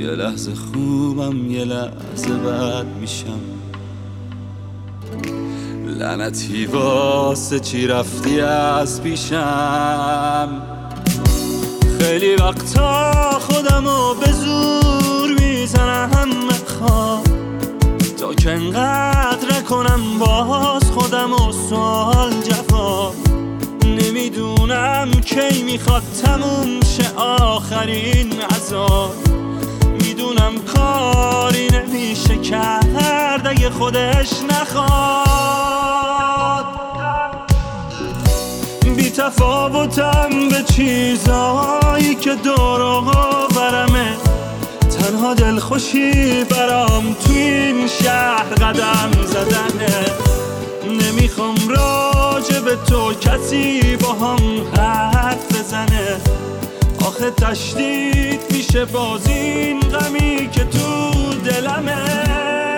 یه 0.01 0.09
لحظه 0.09 0.55
خوبم 0.55 1.51
یه 1.51 1.65
لحظه 1.65 2.33
بد 2.45 2.85
میشم. 3.01 3.39
لعنتی 5.87 6.65
واسه 6.65 7.59
چی 7.59 7.87
رفتی 7.87 8.41
از 8.41 9.03
پیشم؟ 9.03 10.61
خیلی 11.99 12.35
وقتا 12.35 13.13
خودمو 13.39 14.13
به 14.13 14.31
زور 14.31 15.39
می‌زنم 15.39 16.47
تا 16.79 17.28
که 18.39 18.51
انقدر 18.51 19.61
کنم 19.69 20.19
باز 20.19 20.91
خودم 20.91 21.33
و 21.33 21.51
سوال 21.69 22.33
جواب 22.41 23.15
نمی‌دونم 23.83 25.11
کی 25.11 25.63
می‌خواد 25.63 26.03
تموم 26.23 26.79
شه 26.81 27.15
آخرین 27.15 28.41
عذاب 28.41 29.15
می‌دونم 30.03 30.53
کاری 30.75 31.67
نمیشه 31.67 32.37
کرد 32.37 33.47
اگه 33.47 33.69
خودش 33.69 34.29
نخواد. 34.49 34.89
بی 38.95 39.09
تفاوتم 39.09 40.29
به 40.49 40.63
چیزایی 40.75 42.15
که 42.15 42.35
دور 42.35 43.01
برمه. 43.55 44.28
تنها 45.09 45.33
دلخوشی 45.33 46.43
برام 46.43 47.13
تو 47.13 47.33
این 47.33 47.87
شهر 47.87 48.43
قدم 48.43 49.11
زدنه. 49.25 50.05
نمی‌خوام 50.85 51.55
راجع 51.69 52.59
به 52.59 52.75
تو 52.75 53.13
کسی 53.13 53.97
با 53.97 54.13
هم 54.13 54.67
حرف 54.77 55.59
بزنه. 55.59 56.17
آخه 56.99 57.31
تشدید 57.31 58.41
میشه 58.51 58.85
باز 58.85 59.27
این 59.27 59.79
غمی 59.79 60.49
که 60.51 60.63
تو 60.63 61.11
دلمه. 61.45 62.68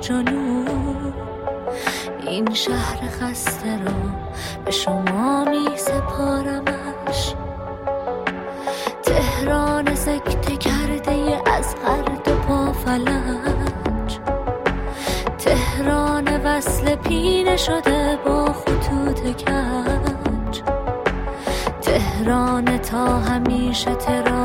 جنوب 0.00 1.14
این 2.26 2.54
شهر 2.54 3.08
خسته 3.20 3.84
را 3.84 3.92
به 4.64 4.70
شما 4.70 5.44
می 5.44 5.68
سپارمش. 5.76 7.34
تهران 9.02 9.94
سکته 9.94 10.56
کرده 10.56 11.42
از 11.46 11.74
هر 11.84 12.02
دو 12.24 12.34
پا 12.34 12.72
فلج. 12.72 14.18
تهران 15.38 16.40
وصل 16.44 16.94
پینه 16.94 17.56
شده 17.56 18.18
با 18.26 18.52
خطوط 18.52 19.20
کج. 19.20 20.62
تهران 21.82 22.78
تا 22.78 23.06
همیشه 23.06 23.94
ترافیک 23.94 24.39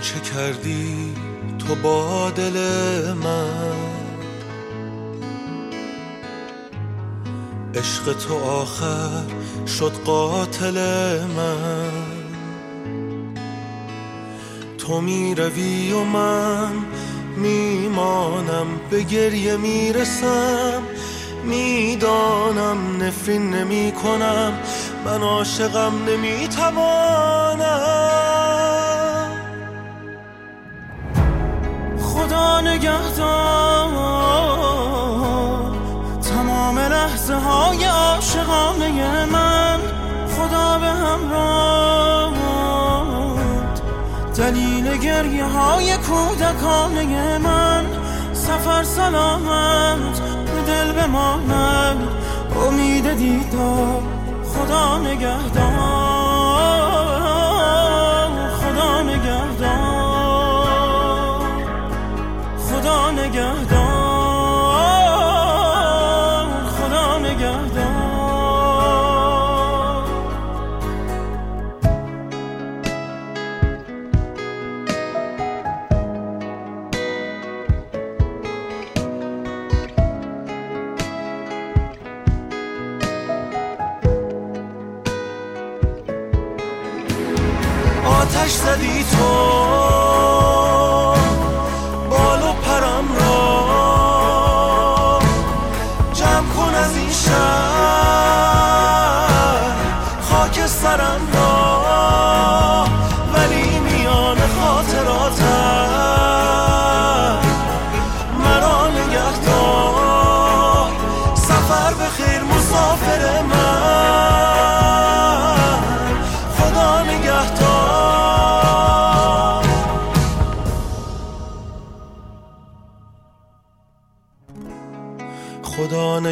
چه 0.00 0.20
کردی 0.20 1.14
تو 1.58 1.74
با 1.74 2.30
دل 2.30 2.56
من؟ 3.12 3.74
عشق 7.74 8.12
تو 8.12 8.34
آخر 8.34 9.22
شد 9.78 9.92
قاتل 10.04 10.78
من. 11.36 11.90
تو 14.78 15.00
می 15.00 15.34
روی 15.34 15.92
و 15.92 16.04
من 16.04 16.72
میمانم 17.36 18.66
به 18.90 19.02
گریه 19.02 19.56
می‌رسم 19.56 20.82
می‌دانم 21.44 23.02
نفرین 23.02 23.54
نمی 23.54 23.92
کنم 23.92 24.52
من 25.04 25.22
عاشقم 25.22 25.92
نمی‌توانم 26.08 27.89
نگهدار 32.80 33.90
تمام 36.22 36.78
لحظه 36.78 37.34
های 37.34 37.84
عاشقانه 37.84 39.24
من 39.24 39.78
خدا 40.36 40.78
به 40.78 40.86
همراه 40.86 42.32
دلیل 44.36 44.96
گریه 44.96 45.44
های 45.44 45.96
کودکانه 45.96 47.38
من 47.38 47.84
سفر 48.32 48.82
سلامت 48.82 50.20
به 50.20 50.62
دل 50.66 50.92
بماند. 50.92 52.08
امید 52.68 53.14
دیدار 53.14 54.02
خدا 54.54 54.98
نگهدار. 54.98 55.69
خدا 63.28 63.69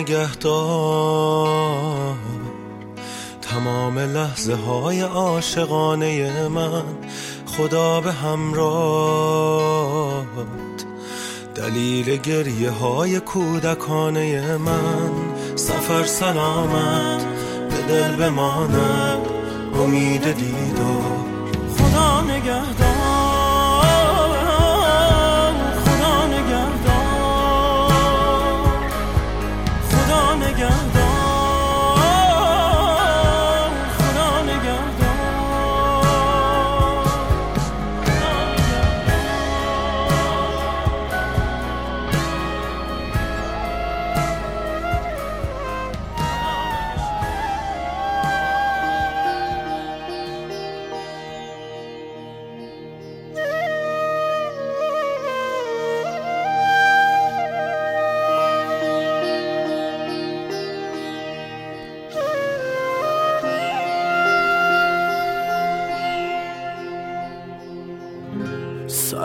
خدا 0.09 0.16
نگهدار. 0.16 2.14
تمام 3.43 3.98
لحظه 3.98 4.55
های 4.55 5.01
عاشقانه 5.01 6.48
من 6.48 6.82
خدا 7.47 8.01
به 8.01 8.12
همراه 8.12 9.47
دلیل 11.55 12.16
گریه 12.16 12.70
های 12.70 13.20
کودکانه 13.20 14.56
من 14.56 15.10
سفر 15.56 16.05
سلامت 16.05 17.24
به 17.70 17.76
دل 17.89 18.16
بماند 18.16 19.26
امید 19.74 20.22
دیدار 20.22 20.57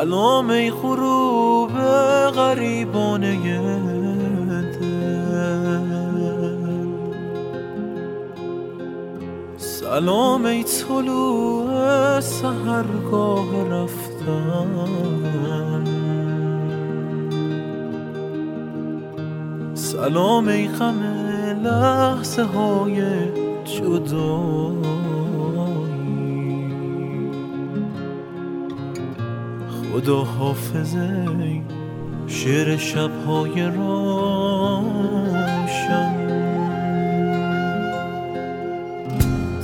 سلام 0.04 0.50
ای 0.50 0.72
غروب 0.72 1.72
غریبانه 2.36 3.62
سلام 9.58 10.46
ای 10.46 10.64
طلوع 10.64 12.20
سهرگاه 12.20 13.70
رفتن. 13.72 15.04
سلام 19.74 20.48
ای 20.48 20.68
غم 20.68 21.04
لحظه 21.64 22.44
های 22.44 23.02
خدا 30.04 30.24
حافظه 30.24 31.62
شعر 32.28 32.78
شبهای 32.78 33.62
روشن. 33.62 33.94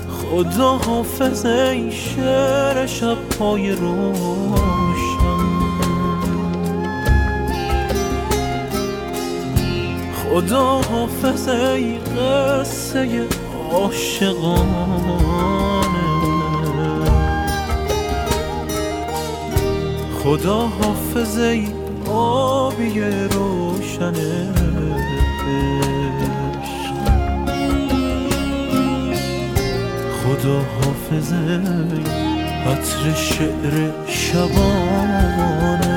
خدا 0.10 0.78
حافظ 0.78 1.46
ای 1.46 1.92
شعر 1.92 2.86
شبهای 2.86 3.72
روشن. 3.72 4.00
خدا 10.14 10.82
حافظ 10.82 11.48
ای 11.48 11.98
قصه 11.98 13.28
عاشقانه 13.72 15.69
خدا 20.30 20.60
حافظ 20.60 21.38
ای 21.38 21.68
آبی 22.12 23.02
روشن 23.32 24.14
خدا 30.24 30.60
حافظ 30.60 31.34
ای 31.34 32.04
عطر 32.66 33.14
شعر 33.16 33.92
شبانه 34.08 35.89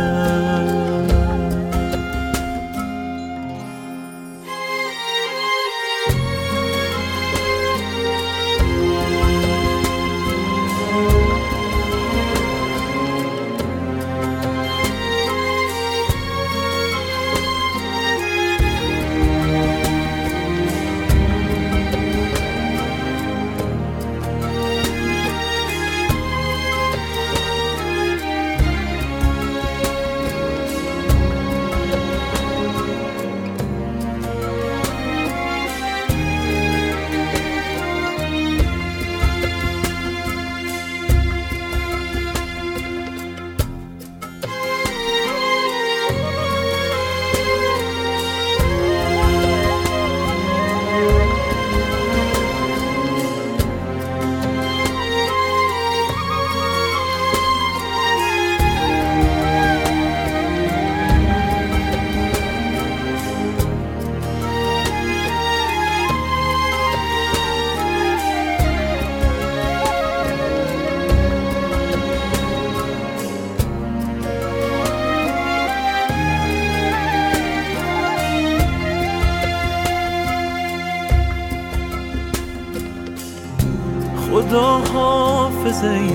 حافظ 85.63 85.85
ای 85.85 86.11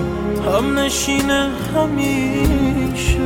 هم 0.46 0.80
نشین 0.80 1.32
همیشه 1.32 3.20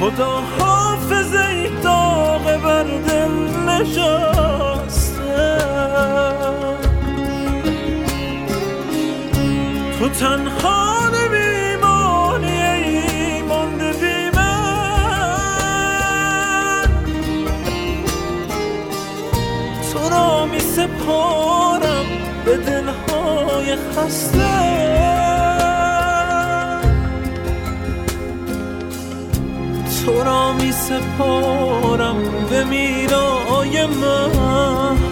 خدا 0.00 0.42
حافظ 0.58 1.34
ای 1.34 1.68
داغ 1.82 2.62
بر 2.62 2.82
دل 2.82 3.34
نشسته. 3.68 5.18
تو 9.98 10.08
تنها 10.08 10.85
سپارم 21.06 22.06
به 22.44 22.56
دلهای 22.56 23.76
خسته. 23.76 24.56
تو 30.04 30.24
را 30.24 30.52
می 30.52 30.72
سپارم 30.72 32.16
به 32.50 32.64
میرای 32.64 33.86
مهتاب 33.86 35.05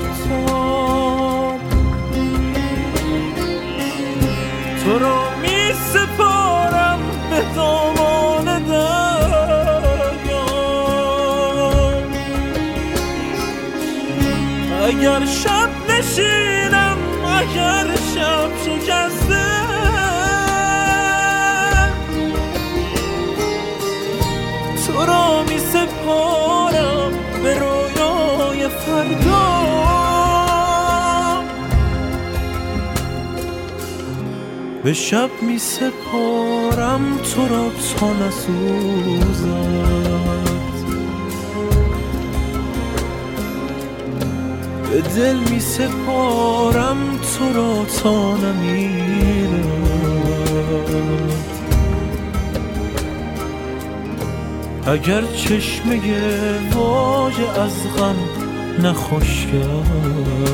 به 34.84 34.92
شب 34.92 35.30
می 35.42 35.58
سپارم 35.58 37.18
تو 37.18 37.48
را 37.48 37.70
تا 37.70 38.12
نسوزد. 38.12 39.44
به 44.90 45.00
دل 45.00 45.36
می 45.36 45.60
سپارم 45.60 46.96
تو 47.18 47.52
را 47.54 47.84
تا 47.84 48.36
نمیرد 48.36 49.64
اگر 54.86 55.22
چشمه 55.22 56.00
واژه 56.74 57.60
از 57.60 57.72
غم 57.98 58.16
نخوش 58.82 59.46
کرد. 59.46 60.44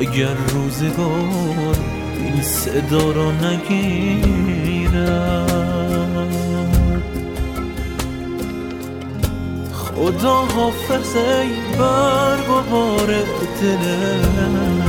اگر 0.00 0.34
روزگار 0.34 1.76
این 2.24 2.42
صدا 2.42 3.12
را 3.12 3.32
نگیرد 3.32 4.96
خدا 9.72 10.34
حافظ 10.34 11.16
ای 11.16 11.48
برگ 11.78 12.50
و 12.50 12.62
بار 12.70 13.06
دل 13.60 13.84
من. 14.52 14.86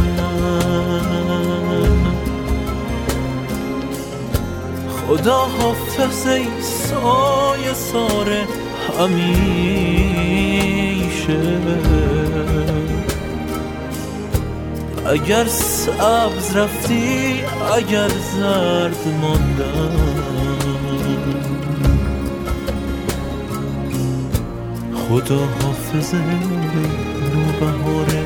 خدا 5.08 5.38
حافظ 5.38 6.28
ای 6.28 6.46
سایه 6.62 7.74
سار 7.74 8.30
همیشه 9.00 9.78
اگر 15.10 15.46
سبز 15.46 16.56
رفتی 16.56 17.42
اگر 17.76 18.08
زرد 18.08 19.08
ماندم 19.22 20.18
خدا 25.10 25.40
حافظه 25.62 26.18
نوبهار 27.34 28.17